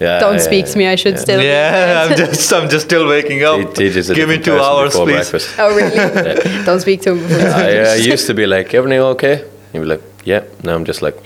[0.00, 0.86] Yeah, Don't yeah, speak to me.
[0.86, 1.20] I should yeah.
[1.20, 1.40] still.
[1.40, 3.74] be yeah, in I'm just, I'm just still waking up.
[3.74, 5.30] Te- teach us a Give me two hours, before please.
[5.30, 5.54] breakfast.
[5.58, 6.64] oh really?
[6.64, 7.36] Don't speak to him before.
[7.36, 9.44] he's I, uh, used to be like, everything okay?
[9.74, 10.44] You'd be like, yeah.
[10.64, 11.16] Now I'm just like,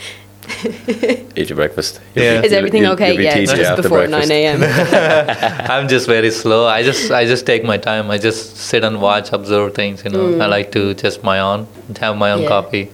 [1.36, 2.00] eat your breakfast.
[2.14, 2.40] You'll Yeah.
[2.40, 3.08] be- Is you'll- everything you'll- okay?
[3.08, 4.28] you'll be Yeah, TJ just after before breakfast.
[4.28, 5.70] nine a.m.
[5.70, 6.66] I'm just very slow.
[6.66, 8.10] I just I just take my time.
[8.10, 10.04] I just sit and watch, observe things.
[10.04, 11.66] You know, I like to just my own,
[12.00, 12.42] have my own Mm.
[12.42, 12.48] Yeah.
[12.48, 12.84] coffee.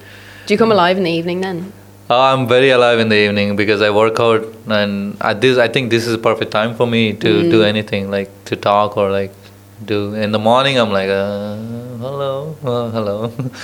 [0.47, 1.73] Do you come alive in the evening then?
[2.13, 5.69] Oh, I'm very alive in the evening because I work out, and at this I
[5.69, 7.51] think this is a perfect time for me to Mm.
[7.51, 9.33] do anything like to talk or like
[9.93, 10.15] do.
[10.15, 11.55] In the morning, I'm like, uh,
[12.05, 12.33] hello,
[12.65, 13.17] uh, hello.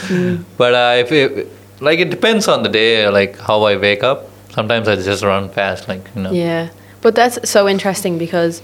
[0.09, 0.45] Mm.
[0.63, 1.49] but uh, if it,
[1.81, 4.31] like it depends on the day, like how I wake up.
[4.51, 6.33] Sometimes I just run fast, like you know.
[6.33, 6.71] Yeah,
[7.03, 8.63] but that's so interesting because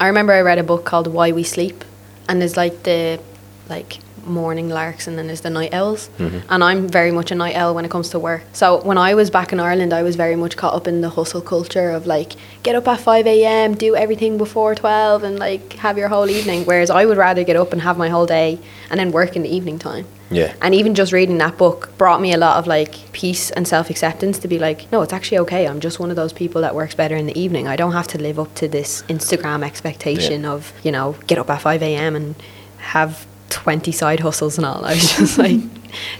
[0.00, 1.84] I remember I read a book called Why We Sleep,
[2.28, 3.20] and there's like the
[3.68, 6.38] like morning larks and then there's the night owls mm-hmm.
[6.48, 9.14] and i'm very much a night owl when it comes to work so when i
[9.14, 12.06] was back in ireland i was very much caught up in the hustle culture of
[12.06, 16.64] like get up at 5am do everything before 12 and like have your whole evening
[16.64, 18.58] whereas i would rather get up and have my whole day
[18.90, 20.54] and then work in the evening time Yeah.
[20.62, 23.90] and even just reading that book brought me a lot of like peace and self
[23.90, 25.66] acceptance to be like, no, it's actually okay.
[25.66, 27.66] I'm just one of those people that works better in the evening.
[27.66, 31.50] I don't have to live up to this Instagram expectation of, you know, get up
[31.50, 32.14] at 5 a.m.
[32.16, 32.34] and
[32.78, 34.84] have 20 side hustles and all.
[34.90, 35.60] I was just like,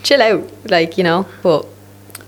[0.02, 1.66] chill out, like, you know, but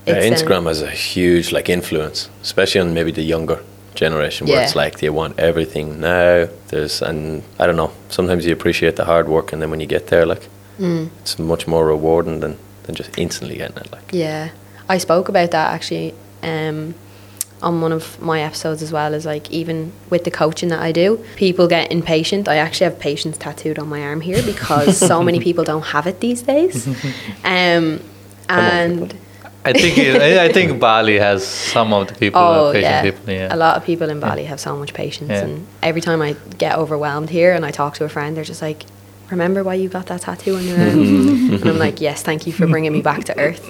[0.07, 3.63] Yeah, um, Instagram has a huge like influence, especially on maybe the younger
[3.95, 6.49] generation where it's like they want everything now.
[6.69, 7.91] There's and I don't know.
[8.09, 10.49] Sometimes you appreciate the hard work, and then when you get there, like
[10.81, 11.11] Mm.
[11.21, 13.93] it's much more rewarding than than just instantly getting it.
[13.93, 14.49] Like Yeah,
[14.89, 16.95] I spoke about that actually um,
[17.63, 19.15] on one of my episodes as well.
[19.15, 22.49] Is like even with the coaching that I do, people get impatient.
[22.49, 26.07] I actually have patience tattooed on my arm here because so many people don't have
[26.07, 26.87] it these days.
[27.45, 28.01] Um,
[28.49, 29.15] and
[29.65, 33.33] I think I I think Bali has some of the people, oh patient yeah, people.
[33.33, 33.55] Yeah.
[33.55, 35.45] a lot of people in Bali have so much patience, Yeah.
[35.45, 38.63] and every time I get overwhelmed here and I talk to a friend, they're just
[38.63, 38.85] like.
[39.31, 40.91] Remember why you got that tattoo on your arm?
[41.55, 43.65] and I'm like, yes, thank you for bringing me back to earth.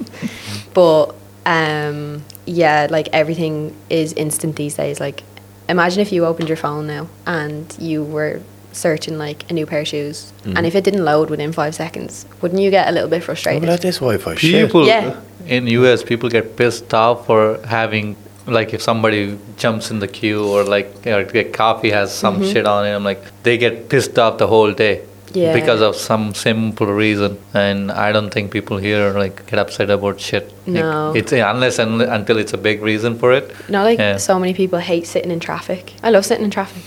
[0.75, 1.15] But
[1.47, 5.01] um, yeah, like everything is instant these days.
[5.01, 5.23] Like,
[5.69, 8.41] imagine if you opened your phone now and you were
[8.73, 10.65] searching like a new pair of shoes, and mm.
[10.65, 13.69] if it didn't load within five seconds, wouldn't you get a little bit frustrated?
[13.69, 14.67] like this Wi-Fi shit.
[14.67, 15.21] People Yeah.
[15.47, 20.45] in US, people get pissed off for having like if somebody jumps in the queue
[20.45, 22.53] or like or coffee has some mm-hmm.
[22.53, 22.93] shit on it.
[22.93, 25.03] I'm like they get pissed off the whole day.
[25.35, 25.53] Yeah.
[25.55, 30.21] Because of some simple reason, and I don't think people here like get upset about
[30.21, 30.53] shit.
[30.67, 31.13] Like, No.
[31.15, 33.51] it's unless and until it's a big reason for it.
[33.69, 34.19] You know, like Yeah.
[34.19, 35.93] so many people hate sitting in traffic.
[36.03, 36.83] I love sitting in traffic.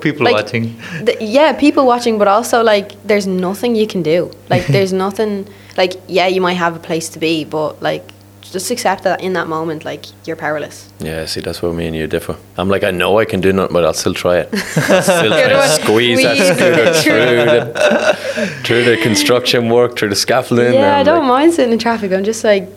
[0.00, 0.74] people Like, watching.
[1.06, 4.30] th- yeah, people watching, but also like there's nothing you can do.
[4.48, 5.46] Like there's nothing.
[5.76, 8.04] Like yeah, you might have a place to be, but like
[8.52, 10.92] just accept that in that moment, like you're powerless.
[11.00, 12.36] Yeah, see, that's where me and you differ.
[12.58, 14.50] I'm like, I know I can do nothing, but I'll still try it.
[14.52, 18.44] I'll still try You're the and one squeeze that scooter through.
[18.44, 20.74] the, through the construction work, through the scaffolding.
[20.74, 22.12] Yeah, I don't like, mind sitting in traffic.
[22.12, 22.68] I'm just like,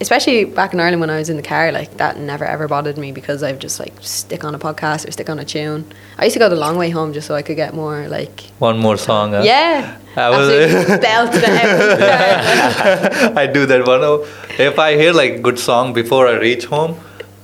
[0.00, 2.98] especially back in Ireland when I was in the car, like that never ever bothered
[2.98, 5.90] me because I've just like stick on a podcast or stick on a tune.
[6.18, 8.40] I used to go the long way home just so I could get more like,
[8.58, 9.32] One more song.
[9.32, 9.42] huh?
[9.44, 13.36] yeah, I was- absolutely belted it out.
[13.38, 14.02] I do that one.
[14.02, 14.26] Oh,
[14.58, 16.96] If I hear like good song before I reach home,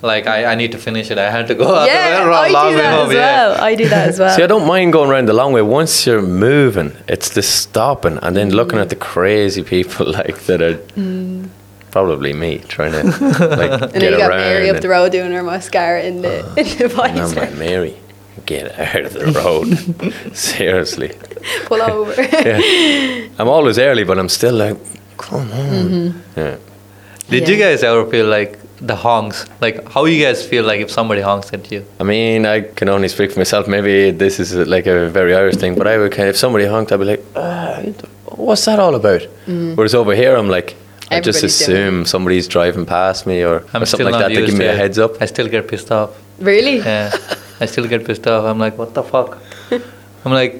[0.02, 1.18] like I, I need to finish it.
[1.18, 3.08] I had to go out yeah, the I long do way that home.
[3.08, 3.20] as yeah.
[3.20, 3.60] well.
[3.60, 4.30] I do that as well.
[4.36, 5.62] See, I don't mind going around the long way.
[5.62, 8.54] Once you're moving, it's the stopping and then mm.
[8.54, 11.48] looking at the crazy people like that are mm.
[11.90, 13.02] Probably me trying to
[13.56, 14.30] like and then you got.
[14.30, 17.96] Mary up the road doing her mascara in the in the and I'm like, Mary,
[18.46, 20.34] get out of the road.
[20.36, 21.12] Seriously.
[21.66, 22.22] Pull over.
[22.22, 23.28] Yeah.
[23.38, 24.76] I'm always early, but I'm still like,
[25.18, 25.88] come on.
[25.88, 26.40] Mm-hmm.
[26.40, 26.56] Yeah.
[27.28, 29.46] Did you guys ever feel like the honks?
[29.60, 31.84] Like how you guys feel like if somebody honks at you?
[32.00, 33.68] I mean, I can only speak for myself.
[33.68, 36.66] Maybe this is like a very Irish thing, but I would kind of, if somebody
[36.66, 37.82] honked, I'd be like, ah,
[38.26, 39.22] what's that all about?
[39.46, 40.76] Whereas over here, I'm like,
[41.10, 41.44] I just Mm.
[41.44, 44.66] Everybody's assume somebody's driving past me or, I'm or something like that to give me
[44.66, 45.20] a heads up.
[45.20, 46.10] I still get pissed off.
[46.38, 46.78] really?
[46.78, 47.10] Yeah,
[47.60, 48.44] I still get pissed off.
[48.44, 49.38] I'm like, what the fuck?
[50.24, 50.56] I'm like,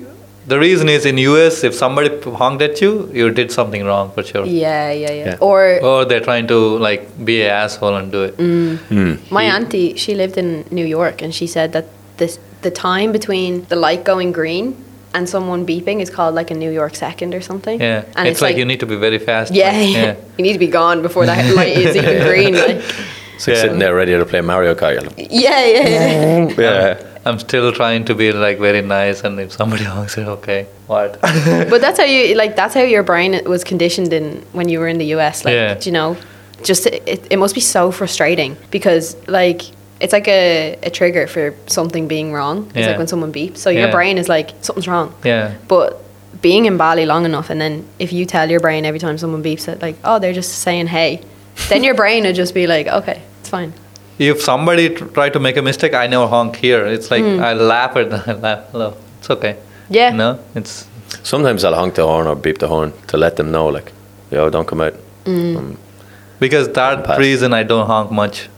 [0.47, 4.23] the reason is in US, if somebody honked at you, you did something wrong for
[4.23, 4.45] sure.
[4.45, 5.25] Yeah, yeah, yeah.
[5.27, 5.37] Yeah.
[5.41, 8.35] Or Or they're trying to like be an asshole and do it.
[8.35, 9.15] Hmm.
[9.31, 11.87] My auntie, she lived in New York, and she said that
[12.17, 14.77] this the time between the light going green
[15.15, 17.81] and someone beeping is called like a New York second or something.
[17.81, 19.53] Yeah, and it's, like, you need to be very fast.
[19.53, 20.15] Yeah, like, yeah.
[20.39, 22.55] you need to be gone before that light is even green.
[22.55, 22.77] Like,
[23.35, 23.63] It's like Yeah.
[23.63, 24.93] sitting there ready to play Mario Kart.
[24.95, 26.55] You're like, yeah, yeah, yeah.
[26.59, 27.07] yeah.
[27.25, 31.21] I'm still trying to be like very nice, and if somebody honks, it okay, what?
[31.21, 32.57] but that's how you like.
[32.57, 35.45] That's how your brain was conditioned in when you were in the US.
[35.45, 35.79] Like, Yeah.
[35.83, 36.17] you know,
[36.63, 39.63] just it, it must be so frustrating because like
[40.01, 42.67] it's like a, a trigger for something being wrong.
[42.69, 42.87] It's Yeah.
[42.89, 43.59] like when someone beeps.
[43.59, 43.91] So your Yeah.
[43.93, 45.13] brain is like something's wrong.
[45.25, 46.03] yeah, But
[46.41, 49.43] being in Bali long enough, and then if you tell your brain every time someone
[49.43, 51.21] beeps it, like, oh, they're just saying hey,
[51.69, 53.73] then your brain would just be like, okay, it's fine.
[54.19, 56.85] if somebody tr- try to make a mistake, I never honk here.
[56.87, 57.41] It's like Hmm.
[57.43, 58.23] I laugh at them.
[58.27, 58.61] I laugh.
[58.73, 59.57] Hello, it's okay.
[59.89, 60.11] Yeah.
[60.11, 60.87] No, it's
[61.23, 63.93] Sometimes I'll honk the horn or beep the horn to let them know, like,
[64.31, 64.95] yo, don't come out.
[65.25, 65.57] Mm.
[65.57, 65.77] Um,
[66.39, 68.49] because that reason I don't honk much.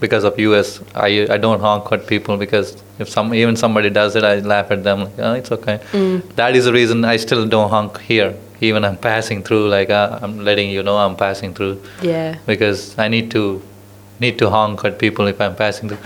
[0.00, 4.14] Because of US, I I don't honk at people because if some even somebody does
[4.16, 5.78] it, I laugh at them like, oh, it's okay.
[5.92, 6.22] Mm.
[6.36, 8.34] That is the reason I still don't honk here.
[8.60, 11.80] Even I'm passing through, like uh, I'm letting you know I'm passing through.
[12.02, 12.36] Yeah.
[12.46, 13.62] because I need to
[14.20, 15.98] need to honk at people if I'm passing through.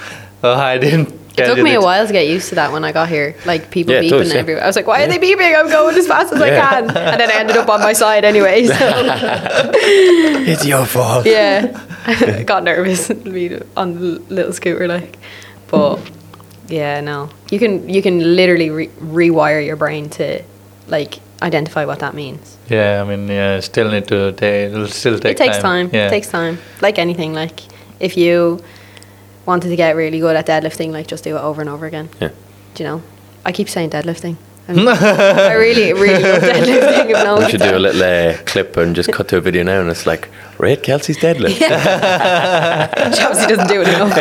[0.42, 1.08] Oh, I didn't.
[1.38, 3.34] It took me a while to get used to that when I got here.
[3.46, 4.40] Like people Yeah, beeping does, yeah.
[4.40, 4.64] everywhere.
[4.64, 5.52] I was like, why are they beeping?
[5.58, 6.84] I'm going as fast as I can.
[6.90, 8.66] And then I ended up on my side anyway.
[8.66, 8.74] So
[10.52, 11.26] it's your fault.
[11.26, 11.66] yeah,
[12.06, 15.18] I got nervous being on the little scooter like.
[15.68, 16.00] But
[16.68, 20.42] yeah, no, you can you can literally re- rewire your brain to
[20.88, 22.58] like identify what that means.
[22.68, 24.70] Yeah, I mean, yeah, still need to take.
[24.70, 25.32] It'll still take.
[25.32, 25.90] it takes time.
[25.92, 26.06] Yeah.
[26.06, 26.58] It takes time.
[26.80, 27.60] Like anything, like
[27.98, 28.62] if you
[29.46, 32.08] wanted to get really good at deadlifting, like just do it over and over again.
[32.20, 32.30] Yeah.
[32.74, 33.02] Do you know?
[33.44, 34.36] I keep saying deadlifting.
[34.78, 37.10] I'm- I really, really love deadlifting.
[37.10, 39.40] If no We should can do a little uh, clip and just cut to a
[39.40, 40.28] video now, and it's like
[40.58, 41.58] rate Kelsey's deadlift.
[41.60, 42.88] Yeah.
[43.16, 44.16] Chelsea doesn't do it enough.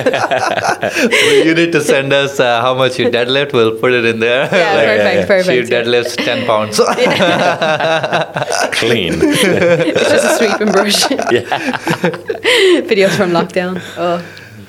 [1.46, 3.54] you need to send us uh, how much you deadlift.
[3.54, 4.48] We'll put it in there.
[4.52, 5.68] Yeah, perfect, perfect.
[5.68, 6.80] She deadlifts 10 pounds.
[8.80, 9.14] Clean.
[9.22, 11.10] It's just a sweeping brush.
[11.32, 11.44] yeah.
[12.88, 13.82] Videos from lockdown.
[13.98, 14.22] Oh,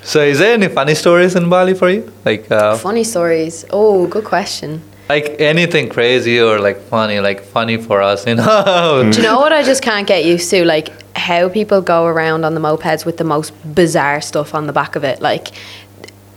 [0.02, 2.10] so, is there any funny stories in Bali for you?
[2.24, 3.66] Like, uh, funny stories.
[3.70, 4.80] Oh, good question.
[5.10, 8.44] Like anything crazy or like funny, like funny for us, you know?
[8.44, 9.12] Mm.
[9.12, 10.64] Do you know what I just can't get used to?
[10.64, 14.72] Like how people go around on the mopeds with the most bizarre stuff on the
[14.72, 15.20] back of it.
[15.20, 15.48] Like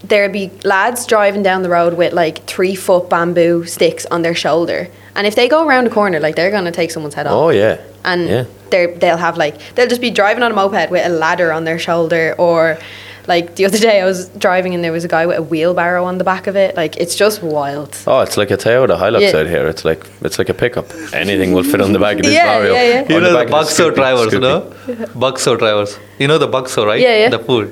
[0.03, 4.35] there'd be lads driving down the road with like three foot bamboo sticks on their
[4.35, 7.33] shoulder, and if they go around a corner, like they're gonna take someone's head off.
[7.33, 7.79] Oh yeah.
[8.03, 8.45] and yeah.
[8.71, 11.63] they're, they'll have like they'll just be driving on a moped with a ladder on
[11.63, 12.79] their shoulder or
[13.27, 16.03] like the other day I was driving and there was a guy with a wheelbarrow
[16.05, 19.21] on the back of it like it's just wild Oh, it's like a Toyota Hilux
[19.21, 19.39] Yeah.
[19.39, 19.67] out here.
[19.67, 20.87] It's like it's like a pickup.
[21.13, 22.73] Anything will fit on the back of this Yeah, Vario.
[22.73, 22.99] yeah, yeah.
[23.01, 24.41] You the know the back of this Bakso Scoopy- drivers, you Scoopy.
[24.41, 25.05] know?
[25.25, 25.97] Bakso drivers.
[26.19, 26.99] You know the Bakso, right?
[26.99, 27.29] Yeah, yeah.
[27.29, 27.67] The food.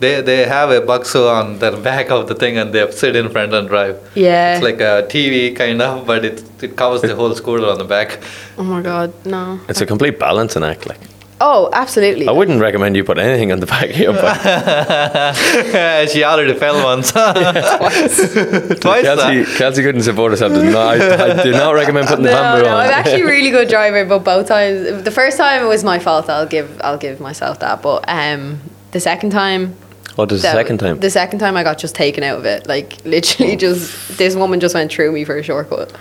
[0.00, 3.28] They, they have a Bakso on the back of the thing and they sit in
[3.28, 3.96] front and drive.
[4.14, 4.54] Yeah.
[4.54, 7.84] It's like a TV kind of, but it, it covers the whole scooter on the
[7.84, 8.18] back.
[8.56, 10.86] oh my god no It's a complete balancing act.
[10.86, 11.00] Like
[11.40, 15.36] oh absolutely I wouldn't recommend you put anything on the back of your bike.
[16.10, 17.12] she already fell once.
[18.80, 19.02] Twice.
[19.02, 19.58] Kelsey, huh?
[19.58, 20.52] Kelsey couldn't support herself.
[20.52, 22.86] Did not, I, I do not recommend putting the no, bamboo no, on.
[22.86, 25.98] I'm actually a really good driver, but both times, the first time it was my
[25.98, 26.28] fault.
[26.28, 27.82] I'll give, I'll give myself that.
[27.82, 28.60] But um,
[28.92, 29.74] the second time,
[30.16, 31.00] What does the second time?
[31.00, 32.66] the second time I got just taken out of it.
[32.66, 35.92] Like literally, just this woman just went through me for a shortcut,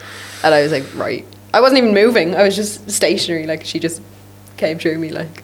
[0.44, 1.26] and I was like, right.
[1.54, 2.36] I wasn't even moving.
[2.36, 3.48] I was just stationary.
[3.48, 4.02] Like she just
[4.60, 5.10] came through me.
[5.10, 5.44] Like,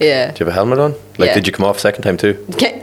[0.00, 0.30] yeah.
[0.32, 0.92] Do you have a helmet on?
[1.18, 1.34] Like, Yeah.
[1.34, 2.34] did you come off second time too?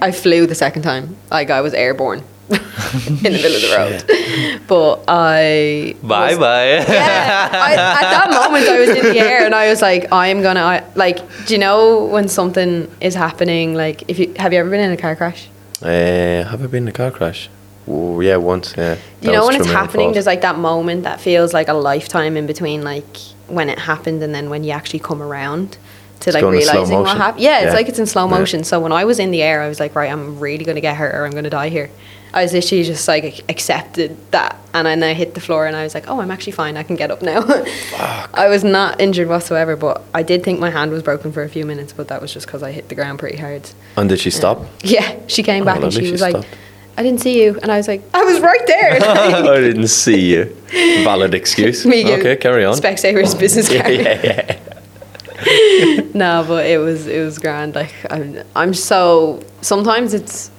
[0.02, 1.16] I flew the second time.
[1.32, 4.62] Like I was airborne in the middle of the road.
[4.68, 6.70] But I Bye was- bye.
[6.94, 10.42] yeah, I, at that moment I was in the air and I was like, I'm
[10.42, 11.18] gonna I, like.
[11.46, 13.76] Do you know when something is happening?
[13.76, 15.48] Like, if you have you ever been in a car crash?
[15.82, 17.50] Uh, have I been in a car crash?
[17.88, 18.74] Oh, yeah, once.
[18.78, 18.94] Yeah.
[18.94, 20.14] You That know when it's through my own happening, fault.
[20.16, 24.22] there's like that moment that feels like a lifetime in between, like when it happened
[24.24, 25.78] and then when you actually come around
[26.22, 27.44] to like going in slow realizing what happened.
[27.44, 27.74] Yeah, it's Yeah.
[27.74, 28.38] like it's in slow Yeah.
[28.40, 28.64] motion.
[28.64, 30.96] So when I was in the air, I was like, right, I'm really gonna get
[30.96, 31.90] hurt or I'm gonna die here.
[32.36, 35.84] I was literally just like accepted that, and then I hit the floor and I
[35.84, 36.78] was like, oh, I'm actually fine.
[36.78, 37.42] I can get up now.
[38.34, 41.50] I was not injured whatsoever, but I did think my hand was broken for a
[41.50, 43.70] few minutes, but that was just because I hit the ground pretty hard.
[43.98, 44.66] And did she stop?
[44.84, 46.48] Yeah, she came Oh, back and she she was like, stopped.
[46.98, 48.92] I didn't see you, and I was like, I was right there.
[49.02, 50.46] I didn't see you.
[51.04, 51.86] Valid excuse.
[51.94, 52.76] Me give okay, carry on.
[52.76, 53.94] Specsavers business yeah, card.
[54.00, 54.60] yeah,
[55.46, 56.02] yeah.
[56.14, 57.76] No, but it was it was grand.
[57.76, 60.52] Like I'm I'm so sometimes it's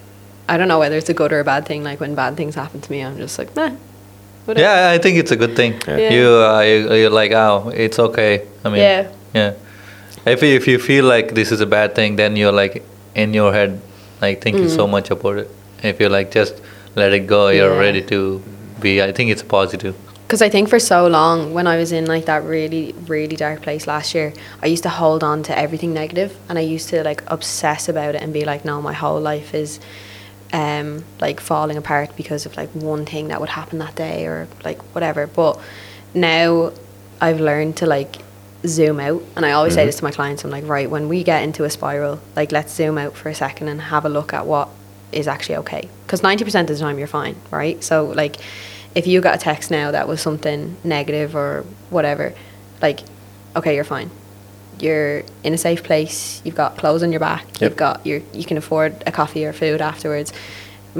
[0.48, 1.84] I don't know whether it's a good or a bad thing.
[1.84, 3.74] Like when bad things happen to me, I'm just like, meh.
[4.44, 4.60] whatever.
[4.66, 5.80] yeah, I think it's a good thing.
[5.86, 5.96] Yeah.
[5.96, 6.10] Yeah.
[6.12, 8.46] You, uh, you, you're like, oh, it's okay.
[8.64, 9.10] I mean, Yeah.
[9.32, 9.54] yeah.
[10.26, 12.82] If you, if you feel like this is a bad thing, then you're like
[13.14, 13.80] in your head,
[14.20, 14.76] like thinking Mm.
[14.76, 15.50] so much about it.
[15.84, 16.60] If you're like just
[16.96, 17.78] let it go, you're Yeah.
[17.86, 18.42] ready to
[18.80, 19.02] be.
[19.02, 19.94] I think it's positive.
[20.26, 23.60] Because I think for so long, when I was in like that really, really dark
[23.62, 27.04] place last year, I used to hold on to everything negative, and I used to
[27.04, 29.80] like obsess about it and be like, no, my whole life is,
[30.52, 34.48] um, like falling apart because of like one thing that would happen that day or
[34.64, 35.26] like whatever.
[35.26, 35.60] But
[36.14, 36.72] now,
[37.20, 38.16] I've learned to like
[38.66, 40.42] zoom out, and I always say this to my clients.
[40.42, 43.34] I'm like, right, when we get into a spiral, like let's zoom out for a
[43.34, 44.68] second and have a look at what
[45.14, 45.88] is actually okay.
[46.06, 47.82] Because ninety percent of the time you're fine, right?
[47.82, 48.36] So like
[48.94, 52.34] if you got a text now that was something negative or whatever,
[52.80, 53.00] like,
[53.56, 54.10] okay, you're fine.
[54.78, 56.40] You're in a safe place.
[56.44, 57.44] You've got clothes on your back.
[57.54, 57.60] Yep.
[57.60, 60.32] You've got your you can afford a coffee or food afterwards.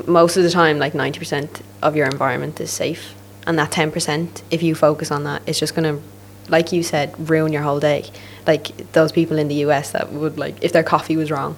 [0.06, 3.14] Most of the time, like ninety percent of your environment is safe,
[3.46, 6.00] and that ten percent, if you focus on that, it's just gonna,
[6.48, 8.10] like you said, ruin your whole day.
[8.46, 11.56] Like those people in the US that would like if their coffee was wrong,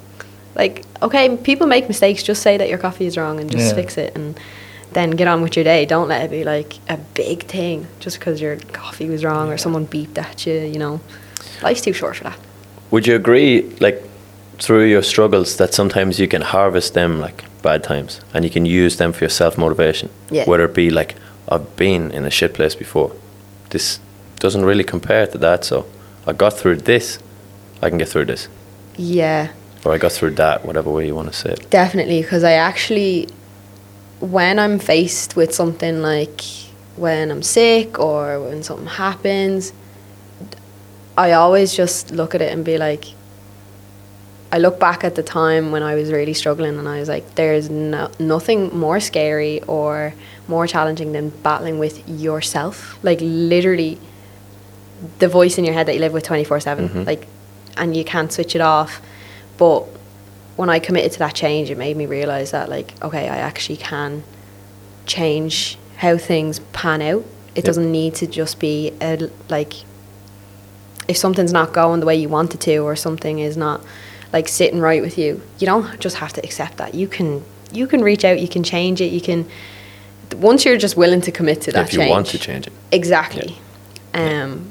[0.56, 2.22] like okay, people make mistakes.
[2.22, 3.74] Just say that your coffee is wrong and just Yeah.
[3.74, 4.38] fix it and
[4.92, 5.84] then get on with your day.
[5.84, 9.58] Don't let it be like a big thing just because your coffee was wrong or
[9.58, 10.54] someone beeped at you.
[10.54, 11.00] You know,
[11.62, 12.38] life's too short for that.
[12.90, 14.02] Would you agree, like,
[14.58, 18.64] through your struggles, that sometimes you can harvest them like bad times, and you can
[18.64, 20.08] use them for your self motivation?
[20.30, 20.44] Yeah.
[20.46, 21.14] Whether it be like,
[21.48, 23.12] I've been in a shit place before.
[23.70, 23.98] This
[24.38, 25.84] doesn't really compare to that, so
[26.26, 27.18] I got through this.
[27.82, 28.48] I can get through this,
[28.96, 29.48] Yeah,
[29.84, 31.70] or I got through that, whatever way you want to say it.
[31.70, 32.22] definitely.
[32.22, 33.28] Because I actually,
[34.20, 36.40] when I'm faced with something like
[36.96, 39.72] when I'm sick or when something happens,
[41.16, 43.04] I always just look at it and be like,
[44.52, 47.34] I look back at the time when I was really struggling and I was like,
[47.34, 50.14] there's no, nothing more scary or
[50.46, 52.98] more challenging than battling with yourself.
[53.02, 53.98] Like, literally,
[55.18, 56.88] the voice in your head that you live with 24 7.
[56.88, 57.02] Mm-hmm.
[57.02, 57.26] Like,
[57.76, 59.00] and you can't switch it off.
[59.58, 59.80] But
[60.56, 63.76] when I committed to that change, it made me realize that, like, okay, I actually
[63.76, 64.22] can
[65.06, 67.24] change how things pan out.
[67.54, 67.64] It Yep.
[67.64, 69.72] doesn't need to just be a, like
[71.08, 73.80] if something's not going the way you want it to or something is not
[74.32, 77.86] like sitting right with you you don't just have to accept that you can you
[77.86, 79.48] can reach out you can change it you can
[80.36, 82.72] once you're just willing to commit to that if you change want to change it.
[82.90, 83.56] exactly
[84.14, 84.70] um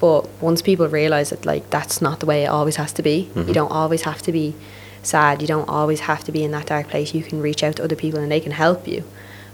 [0.00, 3.28] but once people realize that like that's not the way it always has to be
[3.34, 3.48] Mm-hmm.
[3.48, 4.54] you don't always have to be
[5.02, 7.76] sad you don't always have to be in that dark place you can reach out
[7.76, 9.04] to other people and they can help you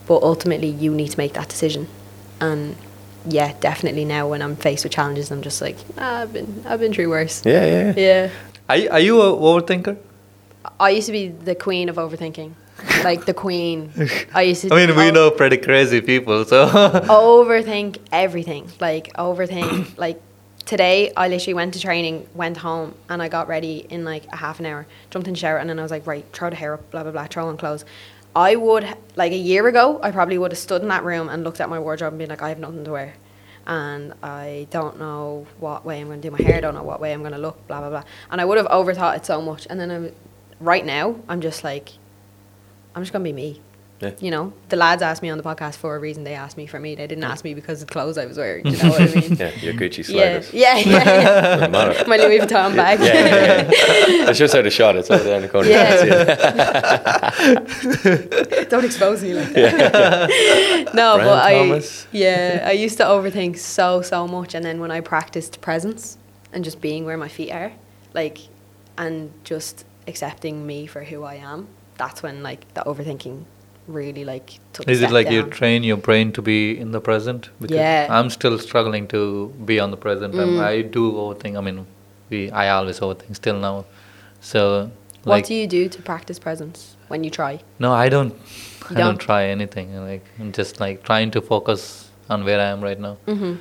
[0.08, 1.86] but ultimately you need to make that decision
[2.40, 2.74] and
[3.26, 6.80] yeah definitely now when i'm faced with challenges i'm just like ah, i've been i've
[6.80, 7.94] been through worse Yeah, yeah.
[7.96, 8.30] yeah.
[8.68, 9.96] Are, you- are you a overthinker?
[10.80, 12.52] i used to be the queen of overthinking
[13.04, 13.92] like the queen
[14.34, 16.66] i used to I mean, we know pretty crazy people, so.
[17.26, 18.68] overthink everything.
[18.80, 19.96] Like overthink.
[20.04, 20.20] like
[20.64, 24.36] today, I literally went to training, went home, and I got ready in like a
[24.36, 24.86] half an hour.
[25.10, 27.02] Jumped in the shower, and then I was like, right, throw the hair up, blah
[27.02, 27.84] blah blah, throw on clothes.
[28.34, 31.44] I would like a year ago, I probably would have stood in that room and
[31.44, 33.14] looked at my wardrobe and been like, I have nothing to wear.
[33.66, 36.60] And I don't know what way I'm going to do my hair.
[36.60, 37.66] Don't know what way I'm going to look.
[37.68, 38.04] Blah blah blah.
[38.30, 39.66] And I would have overthought it so much.
[39.68, 40.12] And then I,
[40.60, 41.90] right now, I'm just like,
[42.94, 43.60] I'm just going to be me.
[44.02, 44.10] Yeah.
[44.20, 46.24] You know, the lads asked me on the podcast for a reason.
[46.24, 46.96] They asked me for me.
[46.96, 48.66] They didn't ask me because of the clothes I was wearing.
[48.66, 49.36] You know what I mean?
[49.42, 50.52] Yeah, your Gucci yeah, sliders.
[50.52, 51.66] yeah, yeah, yeah.
[51.68, 52.08] Doesn't.
[52.08, 53.00] My Louis Vuitton bag.
[53.00, 54.28] Yeah, yeah, yeah.
[54.28, 54.96] it's just out of shot.
[54.96, 55.68] It's over there in the corner.
[55.68, 56.04] Yeah.
[56.04, 56.10] You
[57.54, 58.70] can see it.
[58.70, 60.28] Don't expose me like that.
[60.94, 62.06] no, Brian but Thomas.
[62.12, 66.18] I yeah, I used to overthink so so much, and then when I practiced presence
[66.52, 67.72] and just being where my feet are,
[68.14, 68.38] like,
[68.98, 73.44] and just accepting me for who I am, that's when like the overthinking
[73.86, 74.88] really like took.
[74.88, 77.50] Is it like you train your brain to be in the present?
[77.60, 78.06] Yeah.
[78.10, 80.34] I'm still struggling to be on the present.
[80.34, 80.60] I'm- Mm.
[80.64, 81.56] I do overthink.
[81.56, 81.86] I mean,
[82.30, 83.84] we I always overthink still now.
[84.40, 84.90] So,
[85.24, 87.60] What like, do you do to practice presence when you try?
[87.78, 88.34] no, I don't.
[88.90, 89.18] I don't don't?
[89.20, 89.94] try anything.
[90.10, 93.16] Like I'm just like trying to focus on where I am right now.
[93.26, 93.54] hmm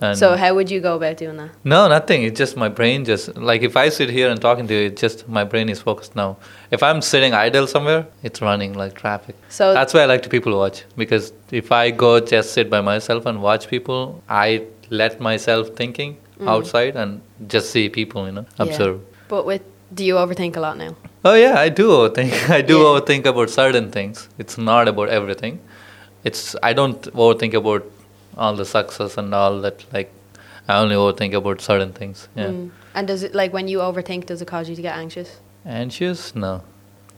[0.00, 1.50] And So how would you go about doing that?
[1.64, 2.22] No, nothing.
[2.22, 5.00] It's just my brain just like if I sit here and talking to you, it's
[5.00, 6.36] just my brain is focused now.
[6.70, 9.34] If I'm sitting idle somewhere, it's running like traffic.
[9.48, 12.80] So That's why I like to people watch because if I go just sit by
[12.80, 18.42] myself and watch people, I let myself thinking outside and just see people, you know,
[18.42, 18.58] Mm.
[18.58, 18.64] Yeah.
[18.72, 19.00] observe.
[19.28, 20.94] But with do you overthink a lot now?
[21.24, 22.32] Oh yeah, I do overthink.
[22.58, 22.84] I do Yeah.
[22.90, 24.28] overthink about certain things.
[24.38, 25.58] It's not about everything.
[26.24, 27.82] It's I don't overthink about
[28.38, 29.84] all the success and all that.
[29.92, 30.12] Like
[30.68, 32.28] I only overthink about certain things.
[32.36, 32.46] Yeah.
[32.46, 32.70] Mm.
[32.94, 35.40] And does it like when you overthink, does it cause you to get anxious?
[35.66, 36.34] Anxious?
[36.34, 36.62] No.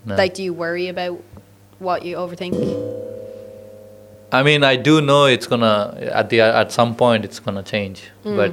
[0.04, 0.16] No.
[0.16, 1.22] Like, do you worry about
[1.78, 2.54] what you overthink?
[4.33, 8.04] I mean, I do know it's gonna at the at some point it's gonna change,
[8.24, 8.37] Mm.
[8.37, 8.52] but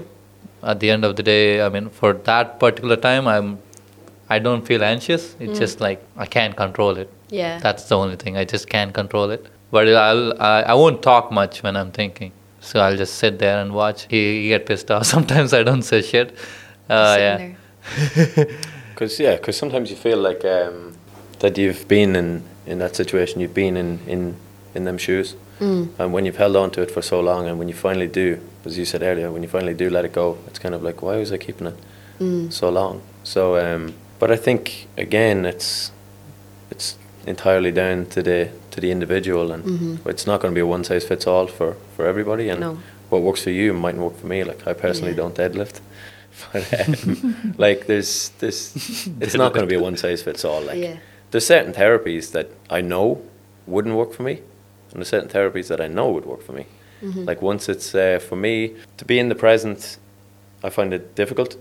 [0.72, 3.60] at the end of the day, I mean, for that particular time, I'm
[4.30, 5.36] I don't feel anxious.
[5.40, 5.60] It's Mm.
[5.66, 7.10] just like I can't control it.
[7.30, 7.60] Yeah.
[7.60, 8.36] That's the only thing.
[8.38, 9.46] I just can't control it.
[9.72, 12.32] But I'll I, I won't talk much when I'm thinking.
[12.68, 14.08] So I'll just sit there and watch.
[14.10, 15.06] He, he get pissed off.
[15.16, 16.36] Sometimes I don't say shit.
[16.90, 17.54] Uh, yeah.
[18.94, 20.94] Because yeah, because sometimes you feel like um,
[21.40, 24.36] that you've been in, in that situation, you've been in, in,
[24.76, 25.88] in them shoes, Mm.
[25.98, 28.40] and when you've held on to it for so long, and when you finally do,
[28.64, 31.02] as you said earlier, when you finally do let it go, it's kind of like
[31.02, 31.74] why was I keeping it
[32.20, 32.54] Mm.
[32.54, 33.02] so long?
[33.24, 35.92] So, um, but I think again, it's
[36.70, 40.10] it's entirely down to the to the individual, and Mhm.
[40.12, 42.78] it's not going to be a one size fits all for for everybody, and No.
[43.10, 44.44] what works for you mightn't work for me.
[44.44, 45.22] Like I personally Yeah.
[45.24, 45.78] don't deadlift.
[46.54, 48.60] But um, like there's this,
[49.20, 50.62] it's not going to be a one size fits all.
[50.62, 50.98] Like Yeah.
[51.32, 53.06] there's certain therapies that I know
[53.66, 54.34] wouldn't work for me,
[54.92, 56.66] and there's certain therapies that I know would work for me.
[57.02, 57.26] Mhm.
[57.30, 58.54] Like once it's uh, for me
[59.00, 59.98] to be in the present,
[60.64, 61.52] I find it difficult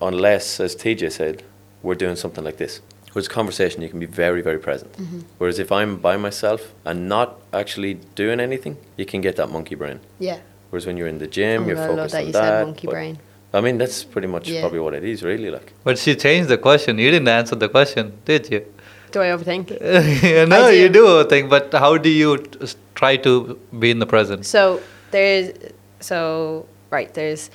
[0.00, 1.36] unless, as TJ said,
[1.84, 2.80] we're doing something like this.
[3.14, 4.92] Where it's a conversation, you can be very, very present.
[4.98, 5.22] Mhm.
[5.38, 9.76] Whereas if I'm by myself and not actually doing anything, you can get that monkey
[9.76, 10.00] brain.
[10.18, 10.38] Yeah.
[10.70, 12.42] Whereas when you're in the gym, Oh, you're I focused love that on you that.
[12.58, 13.18] said monkey brain.
[13.52, 14.62] I mean, that's pretty much Yeah.
[14.62, 15.48] probably what it is, really.
[15.48, 16.98] Like, But she changed the question.
[16.98, 18.62] You didn't answer the question, did you?
[19.12, 19.66] Do I overthink?
[20.48, 21.04] no, I you do.
[21.06, 21.48] overthink.
[21.48, 24.44] But how do you t- s- try to be in the present?
[24.44, 24.80] So
[25.12, 25.46] there's
[26.00, 27.48] so right there's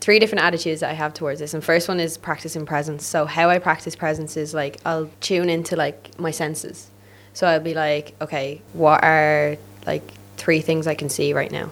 [0.00, 3.04] three different attitudes that I have towards this, and first one is practicing presence.
[3.04, 6.90] So how I practice presence is like I'll tune into like my senses.
[7.32, 10.02] So I'll be like, okay, what are like
[10.36, 11.70] three things I can see right now?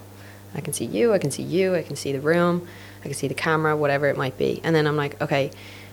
[0.55, 2.67] I can see you, I can see you, I can see the room,
[3.01, 4.61] I can see the camera, whatever it might be.
[4.65, 5.51] And then I'm like, okay,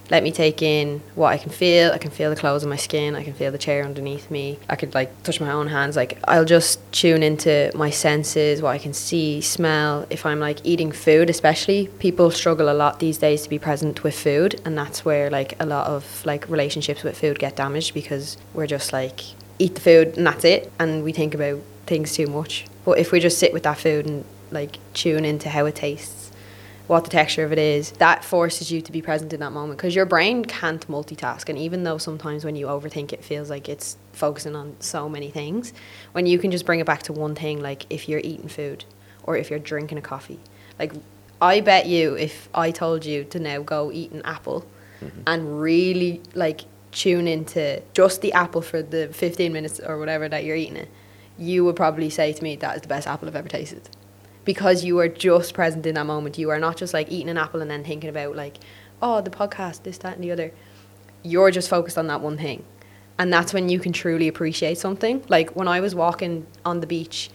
[0.10, 1.92] let me take in what I can feel.
[1.92, 3.16] I can feel the clothes on my skin.
[3.16, 4.60] I can feel the chair underneath me.
[4.70, 5.96] I could like touch my own hands.
[5.96, 10.06] Like I'll just tune into my senses, what I can see, smell.
[10.10, 14.04] If I'm like eating food, especially people struggle a lot these days to be present
[14.04, 17.94] with food, and that's where like a lot of like relationships with food get damaged
[17.94, 19.22] because we're just like
[19.58, 22.66] eat the food and that's it, and we think about things too much.
[22.84, 26.25] But if we just sit with that food and like tune into how it tastes
[26.88, 29.78] what the texture of it is, that forces you to be present in that moment
[29.78, 31.50] because your brain can't multitask.
[31.50, 35.30] And even though sometimes when you overthink, it feels like it's focusing on so many
[35.32, 35.74] things,
[36.12, 38.86] when you can just bring it back to one thing, like if you're eating food
[39.24, 40.40] or if you're drinking a coffee,
[40.78, 40.94] like
[41.42, 44.66] I bet you if I told you to now go eat an apple
[45.02, 45.22] Mm-hmm.
[45.28, 46.62] and really like
[46.94, 50.90] tune into just the apple for the 15 minutes or whatever that you're eating it,
[51.38, 53.90] you would probably say to me, that is the best apple I've ever tasted
[54.46, 56.38] because you are just present in that moment.
[56.38, 58.58] You are not just like eating an apple and then thinking about like,
[59.02, 60.54] oh, the podcast, this, that, and the other.
[61.24, 62.64] You're just focused on that one thing.
[63.18, 65.24] And that's when you can truly appreciate something.
[65.28, 67.30] Like when I was walking on the beach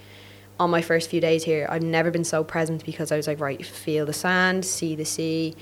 [0.58, 3.40] on my first few days here, I've never been so present because I was like,
[3.40, 5.56] right, feel the sand, see the sea.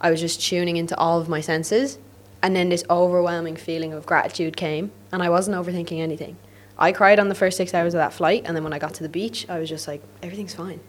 [0.00, 1.98] I was just tuning into all of my senses.
[2.42, 6.36] And then this overwhelming feeling of gratitude came, and I wasn't overthinking anything.
[6.76, 8.94] I cried on the first six hours of that flight, and then when I got
[8.94, 10.80] to the beach, I was just like, everything's fine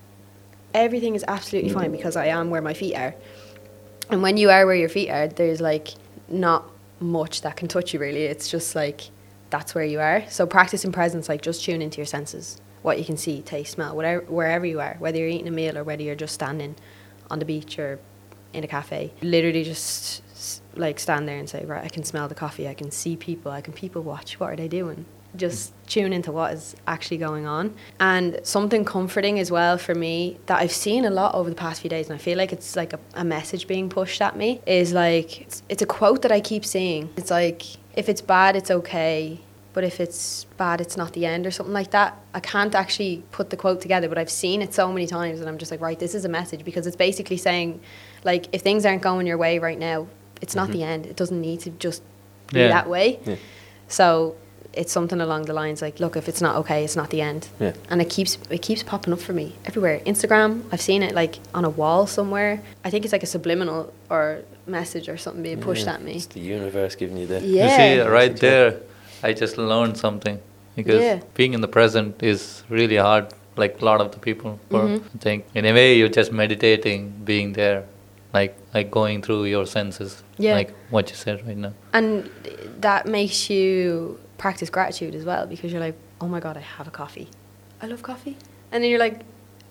[0.73, 1.75] everything is absolutely mm.
[1.75, 3.15] fine because I am where my feet are.
[4.09, 5.89] And when you are where your feet are, there's like
[6.27, 6.69] not
[6.99, 8.23] much that can touch you really.
[8.23, 9.09] It's just like
[9.49, 10.23] that's where you are.
[10.29, 13.73] So practice in presence, like just tune into your senses, what you can see, taste,
[13.73, 16.75] smell, whatever, wherever you are, whether you're eating a meal or whether you're just standing
[17.29, 17.99] on the beach or
[18.51, 19.13] in a cafe.
[19.21, 20.23] Literally just
[20.75, 23.51] like stand there and say, right, I can smell the coffee, I can see people,
[23.51, 24.39] I can people watch.
[24.39, 25.05] What are they doing?
[25.35, 27.73] Just tune into what is actually going on.
[27.99, 31.81] And something comforting as well for me that I've seen a lot over the past
[31.81, 34.61] few days, and I feel like it's like a, a message being pushed at me,
[34.65, 37.09] is like, it's, it's a quote that I keep seeing.
[37.15, 37.61] It's like,
[37.95, 39.39] if it's bad, it's okay.
[39.73, 42.17] But if it's bad, it's not the end, or something like that.
[42.33, 45.49] I can't actually put the quote together, but I've seen it so many times, and
[45.49, 47.81] I'm just like, right, this is a message because it's basically saying,
[48.23, 50.07] like, if things aren't going your way right now,
[50.41, 50.77] it's not mm-hmm.
[50.79, 51.05] the end.
[51.05, 52.03] It doesn't need to just
[52.51, 52.67] be Yeah.
[52.69, 53.19] that way.
[53.25, 53.35] Yeah.
[53.87, 54.35] So
[54.73, 57.47] it's something along the lines like, look, if it's not okay, it's not the end.
[57.59, 57.73] Yeah.
[57.89, 59.99] And it keeps it keeps popping up for me everywhere.
[60.05, 62.61] Instagram, I've seen it like on a wall somewhere.
[62.83, 66.13] I think it's like a subliminal or message or something being pushed Yeah, at me.
[66.13, 67.39] It's the universe giving you the.
[67.41, 67.63] Yeah.
[67.63, 68.77] You see, right there,
[69.21, 70.39] I just learned something
[70.75, 71.19] because Yeah.
[71.35, 73.25] being in the present is really hard.
[73.55, 75.01] Like a lot of the people, for, Mhm.
[75.15, 75.45] I think.
[75.53, 77.83] In a way, you're just meditating, being there,
[78.33, 80.23] like like going through your senses.
[80.39, 80.55] Yeah.
[80.55, 81.73] Like what you said right now.
[81.93, 82.29] And
[82.81, 86.85] that makes you practice gratitude as well because you're like, oh my god, I have
[86.85, 87.29] a coffee.
[87.81, 88.35] I love coffee.
[88.73, 89.21] And then you're like,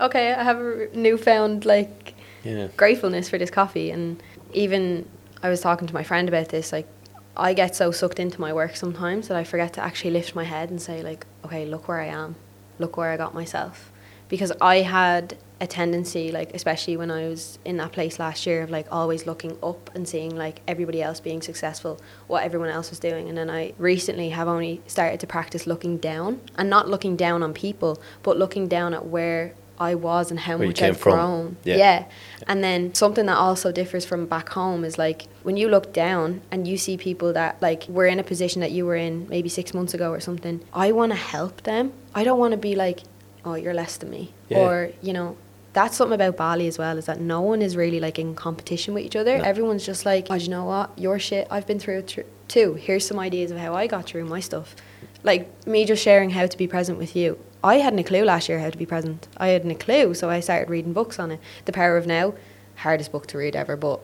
[0.01, 2.69] okay, I have a newfound like Yeah.
[2.79, 3.91] gratefulness for this coffee.
[3.91, 4.23] And
[4.55, 5.07] even
[5.43, 6.89] I was talking to my friend about this, like
[7.37, 10.45] I get so sucked into my work sometimes that I forget to actually lift my
[10.45, 12.37] head and say like, okay, look where I am,
[12.79, 13.92] look where I got myself,
[14.33, 18.63] because I had a tendency, like especially when I was in that place last year,
[18.63, 22.89] of like always looking up and seeing like everybody else being successful, what everyone else
[22.89, 26.89] was doing, and then I recently have only started to practice looking down and not
[26.89, 30.81] looking down on people, but looking down at where I was and how Where much
[30.81, 31.13] I've from.
[31.13, 31.57] grown.
[31.65, 31.77] Yeah.
[31.77, 32.05] yeah.
[32.47, 36.41] And then something that also differs from back home is like when you look down
[36.51, 39.51] and you see people that like were in a position that you were in maybe
[39.51, 41.93] six months ago or something, I want to help them.
[42.15, 43.01] I don't want to be like,
[43.45, 44.33] oh, you're less than me.
[44.49, 44.59] Yeah.
[44.59, 45.37] Or, you know,
[45.73, 48.95] that's something about Bali as well is that no one is really like in competition
[48.95, 49.39] with each other.
[49.39, 49.45] No.
[49.45, 50.97] Everyone's just like, oh, do you know what?
[50.99, 52.75] Your shit, I've been through it too.
[52.75, 54.77] Here's some ideas of how I got through my stuff.
[55.23, 57.39] Like me just sharing how to be present with you.
[57.65, 59.29] I hadn't a clue last year how to be present.
[59.37, 61.41] I hadn't a clue, so I started reading books on it.
[61.65, 62.35] The Power of Now,
[62.77, 64.01] hardest book to read ever, but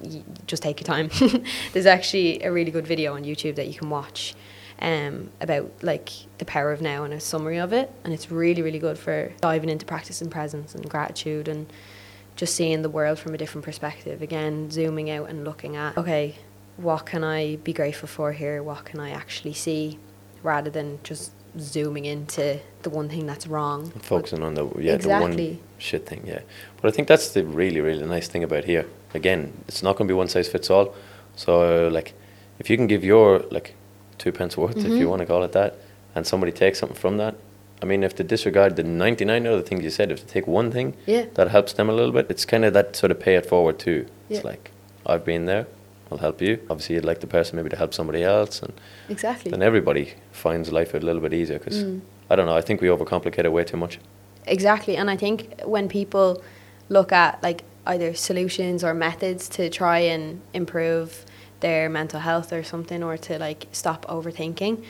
[0.00, 1.10] y- just take your time.
[1.72, 4.34] There's actually a really good video on YouTube that you can watch
[4.80, 8.62] um, about like the power of now and a summary of it, and it's really
[8.62, 11.66] really good for diving into practice and presence and gratitude and
[12.36, 14.20] just seeing the world from a different perspective.
[14.20, 16.36] Again, zooming out and looking at okay,
[16.76, 18.62] what can I be grateful for here?
[18.62, 19.98] What can I actually see,
[20.42, 23.90] rather than just zooming into the one thing that's wrong.
[23.94, 26.24] And focusing on the yeah the one shit thing.
[26.26, 26.40] Yeah,
[26.80, 28.86] but I think that's the really really nice thing about here.
[29.14, 30.94] Again, it's not going to be one size fits all.
[31.36, 32.14] So uh, like,
[32.58, 33.74] if you can give your like
[34.18, 34.98] two pence worth, if Mhm.
[34.98, 35.74] you want to call it that,
[36.14, 37.34] and somebody takes something from that.
[37.82, 40.70] I mean, if they disregard the 99 other things you said, if they take one
[40.70, 41.26] thing Yeah.
[41.34, 43.78] that helps them a little bit, it's kind of that sort of pay it forward
[43.78, 44.06] too.
[44.30, 44.70] It's like,
[45.04, 45.66] I've been there,
[46.10, 46.58] I'll help you.
[46.70, 48.72] Obviously, you'd like the person maybe to help somebody else, and
[49.10, 49.50] Exactly.
[49.50, 52.00] then everybody finds life a little bit easier because, Mm.
[52.30, 53.98] I don't know, I think we overcomplicate it way too much.
[54.46, 56.42] Exactly, and I think when people
[56.88, 61.24] look at like either solutions or methods to try and improve
[61.60, 64.84] their mental health or something or to like stop overthinking.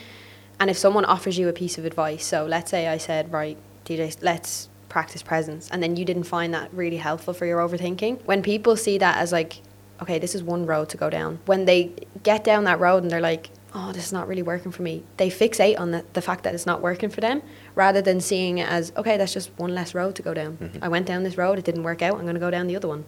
[0.58, 3.58] And if someone offers you a piece of advice, so let's say I said, right,
[3.84, 8.24] TJ, let's practice presence, and then you didn't find that really helpful for your overthinking.
[8.24, 9.60] When people see that as like,
[10.00, 11.92] okay, this is one road to go down, when they
[12.22, 15.04] get down that road and they're like, oh, this is not really working for me,
[15.18, 17.42] they fixate on the, the fact that it's not working for them
[17.74, 20.56] rather than seeing it as, okay, that's just one less road to go down.
[20.56, 20.82] Mm-hmm.
[20.82, 22.76] I went down this road, it didn't work out, I'm going to go down the
[22.76, 23.04] other one.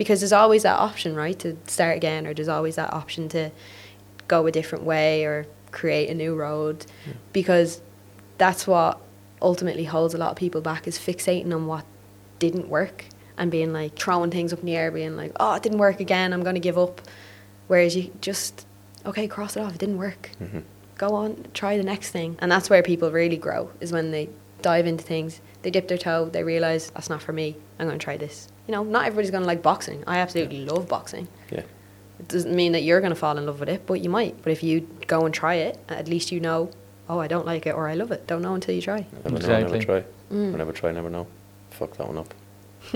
[0.00, 3.50] Because there's always that option, right, to start again, or there's always that option to
[4.28, 6.86] go a different way or create a new road
[7.32, 7.82] because
[8.38, 8.98] that's what
[9.42, 11.84] ultimately holds a lot of people back is fixating on what
[12.38, 13.04] didn't work
[13.36, 16.00] and being like throwing things up in the air being like oh it didn't work
[16.00, 17.02] again i'm going to give up.
[17.66, 18.66] Whereas you just
[19.04, 20.30] okay cross it off it didn't work.
[20.40, 20.60] Mm-hmm.
[20.96, 22.36] Go on try the next thing.
[22.40, 24.28] And that's where people really grow is when they
[24.62, 27.98] dive into things they dip their toe they realize that's not for me i'm going
[27.98, 31.26] to try this you know not everybody's going to like boxing i absolutely love boxing
[31.50, 31.64] Yeah.
[32.20, 34.34] it doesn't mean that you're going to fall in love with it, but you might.
[34.42, 36.70] But if you go and try it, at least you know,
[37.08, 38.20] oh, I don't like it or I love it.
[38.30, 39.00] Don't know until you try.
[39.24, 39.72] Never know, Exactly.
[39.72, 40.00] never try.
[40.36, 40.56] Mm.
[40.62, 41.26] Never try, never know.
[41.70, 42.30] Fuck that one up.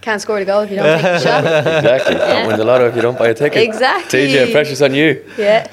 [0.00, 1.44] Can't score the goal if you don't take the shot.
[1.78, 2.14] Exactly.
[2.18, 2.32] Yeah.
[2.32, 3.62] Can't win the lotto if you don't buy a ticket.
[3.62, 4.20] Exactly.
[4.28, 5.10] TJ, pressure's on you.
[5.36, 5.68] Yeah,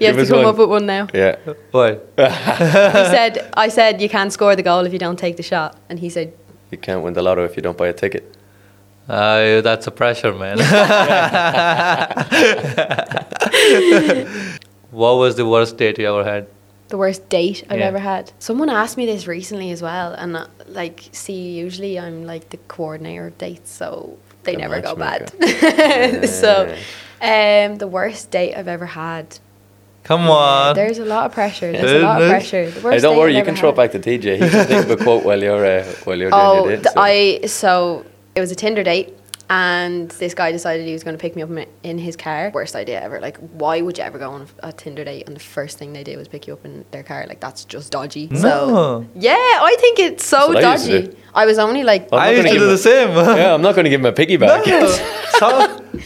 [0.00, 0.46] you have to come one.
[0.52, 1.04] up with one now.
[1.14, 1.36] Yeah.
[1.72, 1.92] What?
[2.16, 2.24] He
[3.16, 3.32] said,
[3.64, 6.08] "I said you can't score the goal if you don't take the shot," and he
[6.16, 6.28] said,
[6.70, 8.34] You can't win the lotto if you don't buy a ticket.
[9.08, 10.58] Uh, that's a pressure, man.
[14.90, 16.46] what was the worst date you ever had?
[16.88, 17.86] "The worst date I've Yeah.
[17.86, 22.26] ever had." Someone asked me this recently as well, and uh, like, see, usually I'm
[22.26, 25.32] like the coordinator of dates, so they The never go bad.
[25.38, 26.26] matchmaker.
[26.42, 26.74] so,
[27.20, 29.38] um, the worst date I've ever had.
[30.06, 30.76] Come on.
[30.76, 31.72] There's a lot of pressure.
[31.72, 32.70] There's a lot of pressure.
[32.70, 34.34] The Hey, don't worry, you can ever throw it back to TJ.
[34.42, 36.86] He can think of a quote while you're uh, while you're doing Oh, your date.
[36.86, 38.04] so- I so
[38.36, 39.08] it was a Tinder date,
[39.50, 42.50] and this guy decided he was going to pick me up in- in his car.
[42.54, 43.18] Worst idea ever.
[43.20, 46.04] Like, why would you ever go on a Tinder date and the first thing they
[46.04, 47.24] did was pick you up in their car?
[47.28, 48.28] Like, that's just dodgy.
[48.36, 49.06] So No.
[49.16, 49.32] yeah,
[49.70, 51.06] I think it's so That's what I used to dodgy.
[51.08, 51.16] do.
[51.34, 53.08] I was only like, I'm I used gonna do the same.
[53.40, 54.62] yeah, I'm not going to give him a piggyback.
[55.40, 55.48] So,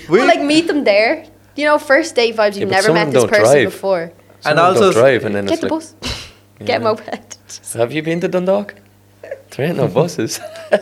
[0.09, 1.25] we, well, like meet them there.
[1.61, 2.57] You know, first date vibes.
[2.57, 3.67] You've but never met this person drive.
[3.67, 4.13] before.
[4.41, 5.95] Some And also- don't drive, and then Get it's the like, bus.
[6.59, 6.79] Get Yeah.
[6.79, 7.37] moped.
[7.75, 8.75] have you been to Dundalk?
[9.51, 10.41] There ain't no buses.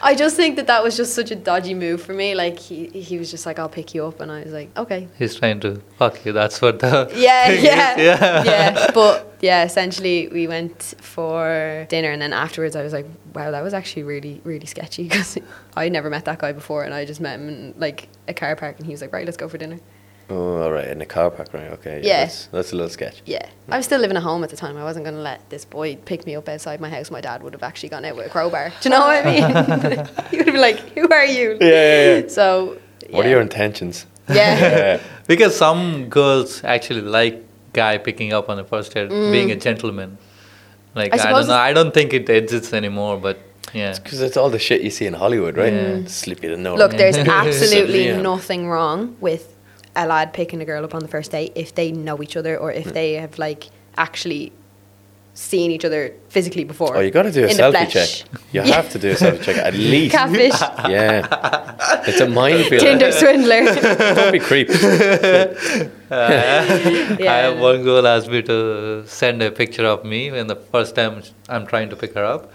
[0.00, 2.34] I just think that that was just such a dodgy move for me.
[2.34, 5.08] Like he, he was just like, "I'll pick you up," and I was like, "Okay."
[5.18, 6.32] he's trying to fuck you.
[6.32, 7.64] That's what the Yeah, thing is.
[7.64, 8.44] yeah, yeah.
[8.44, 8.90] yeah.
[8.94, 13.62] But yeah, essentially, we went for dinner, and then afterwards, I was like, "Wow, that
[13.62, 15.38] was actually really, really sketchy." Because
[15.76, 18.54] I never met that guy before, and I just met him in like a car
[18.56, 19.80] park, and he was like, "Right, let's go for dinner."
[20.30, 21.70] Oh, all right, in the car park, right?
[21.72, 22.00] Okay.
[22.02, 22.24] Yeah.
[22.24, 23.22] That's, that's a little sketch.
[23.26, 24.76] Yeah, I was still living at home at the time.
[24.76, 27.10] I wasn't going to let this boy pick me up outside my house.
[27.10, 28.72] My dad would have actually gone out with a crowbar.
[28.80, 30.06] Do you know what I mean?
[30.30, 32.28] he would have been like, "Who are you?" Yeah, yeah, yeah.
[32.28, 32.78] So.
[33.10, 34.06] What are your intentions?
[34.28, 35.00] Yeah.
[35.26, 40.18] Because some girls actually like guy picking up on the first date, being a gentleman.
[40.94, 41.18] Like Mm.
[41.20, 41.54] I I, don't know.
[41.54, 43.38] I don't think it exists anymore, but
[43.72, 43.94] yeah.
[43.98, 45.72] Because it's all the shit you see in Hollywood, right?
[45.72, 46.06] Yeah.
[46.06, 46.74] Slip you the.
[46.74, 48.20] Look, there's absolutely Yeah.
[48.20, 49.54] nothing wrong with
[49.98, 52.56] a lad picking a girl up on the first date if they know each other
[52.56, 52.90] or if hmm.
[52.90, 54.52] they have like actually
[55.34, 56.96] seen each other physically before.
[56.96, 58.08] Oh, you got to do a in the selfie check.
[58.52, 58.74] You Yeah.
[58.74, 60.14] have to do a selfie check at least.
[60.14, 62.02] Catfish, Yeah.
[62.08, 62.82] It's a minefield.
[62.82, 63.62] Tinder swindler.
[64.16, 64.68] Don't be creep.
[66.10, 67.36] I yeah.
[67.42, 71.22] have one girl asked me to send a picture of me when the first time
[71.48, 72.50] I'm trying to pick her up.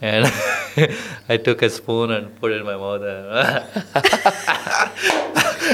[0.00, 0.26] And
[1.28, 3.02] I took a spoon and put it in my mouth.
[3.02, 3.84] and-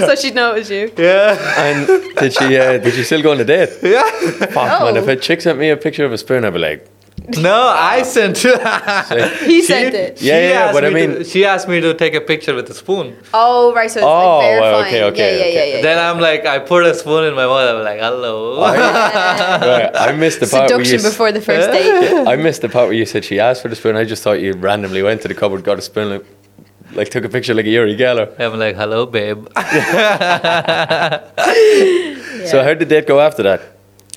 [0.06, 0.92] so she'd know it was you.
[0.98, 1.36] yeah.
[1.56, 2.56] And did she?
[2.58, 3.70] Uh, did she still go on the date?
[3.82, 4.02] Yeah.
[4.48, 6.88] Fuck man, if a chick sent me a picture of a spoon, I'd be like,
[7.38, 8.52] No, I sent you.
[9.46, 10.20] He sent it.
[10.20, 12.54] Yeah, yeah, asked but I me to- mean- she asked me to take a picture
[12.54, 13.16] with a spoon.
[13.32, 13.90] Oh, right.
[13.90, 14.86] So it's Oh, like verifying.
[14.86, 15.70] okay, okay, yeah, yeah, okay.
[15.70, 15.82] yeah, yeah.
[15.82, 17.76] Then I'm like, I put a spoon in my mouth.
[17.76, 18.56] I'm like, hello.
[18.58, 20.84] Oh, right, I missed the part where you.
[20.84, 22.26] Seduction s- before the first date.
[22.32, 23.96] I missed the part where you said she asked for the spoon.
[23.96, 26.24] I just thought you randomly went to the cupboard, got a spoon, like,
[26.92, 28.38] like took a picture like a Uri Geller.
[28.38, 29.48] I'm like, hello, babe.
[32.50, 33.60] So how did the date go after that?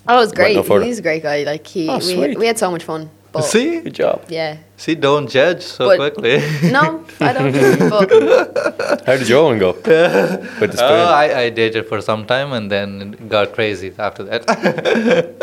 [0.08, 0.56] Oh, it was great.
[0.56, 0.80] no.
[0.82, 1.44] He's a great guy.
[1.44, 2.38] Like he, Oh, we, sweet.
[2.40, 3.10] we had so much fun.
[3.34, 3.82] But See?
[3.82, 4.24] Good job.
[4.30, 4.58] yeah.
[4.78, 6.40] See, don't judge so But- quickly.
[6.72, 7.54] No, I don't.
[7.90, 9.72] But How did your one go?
[9.74, 9.84] With
[10.72, 10.92] the spoon.
[10.92, 14.42] Oh, I, I dated for some time and then it got crazy after that.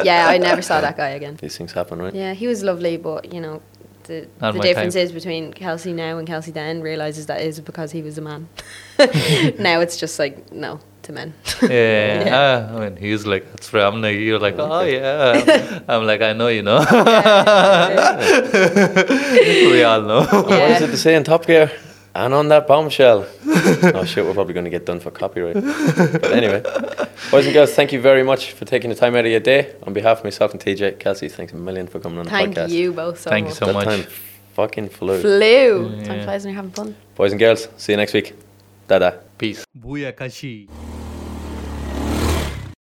[0.05, 1.37] yeah, I never saw that guy again.
[1.41, 2.15] These things happen, right?
[2.15, 3.61] Yeah, he was lovely, but you know,
[4.05, 5.05] the the difference type.
[5.05, 8.49] is between Kelsey now and Kelsey then realizes that is because he was a man.
[9.59, 11.35] now it's just like no to men.
[11.63, 11.69] yeah.
[11.69, 12.69] Yeah.
[12.71, 13.85] ah, I mean, he's like, that's right.
[13.85, 15.81] I'm like, you're like, oh, yeah.
[15.89, 16.79] I'm like, I know, you know.
[19.71, 20.27] we all know.
[20.55, 21.71] What is it to say in Top Gear?
[22.17, 23.27] And on that bombshell.
[23.47, 25.55] oh shit, we're probably going to get done for copyright.
[25.55, 26.63] but anyway,
[27.33, 29.75] boys and girls, thank you very much for taking the time out of your day.
[29.83, 32.61] On behalf of myself and TJ, Kelsey, thanks a million for coming on Thank the
[32.61, 32.69] podcast.
[32.69, 33.85] Thank you both so Thank you so that much.
[33.85, 34.05] time
[34.55, 35.21] fucking flew.
[35.21, 36.05] Flew.
[36.05, 36.95] Time flies when you're having fun.
[37.17, 38.35] Boys and girls, see you next week.
[38.87, 39.24] Dada.
[39.39, 39.64] Peace.
[39.74, 40.68] Booyakashi.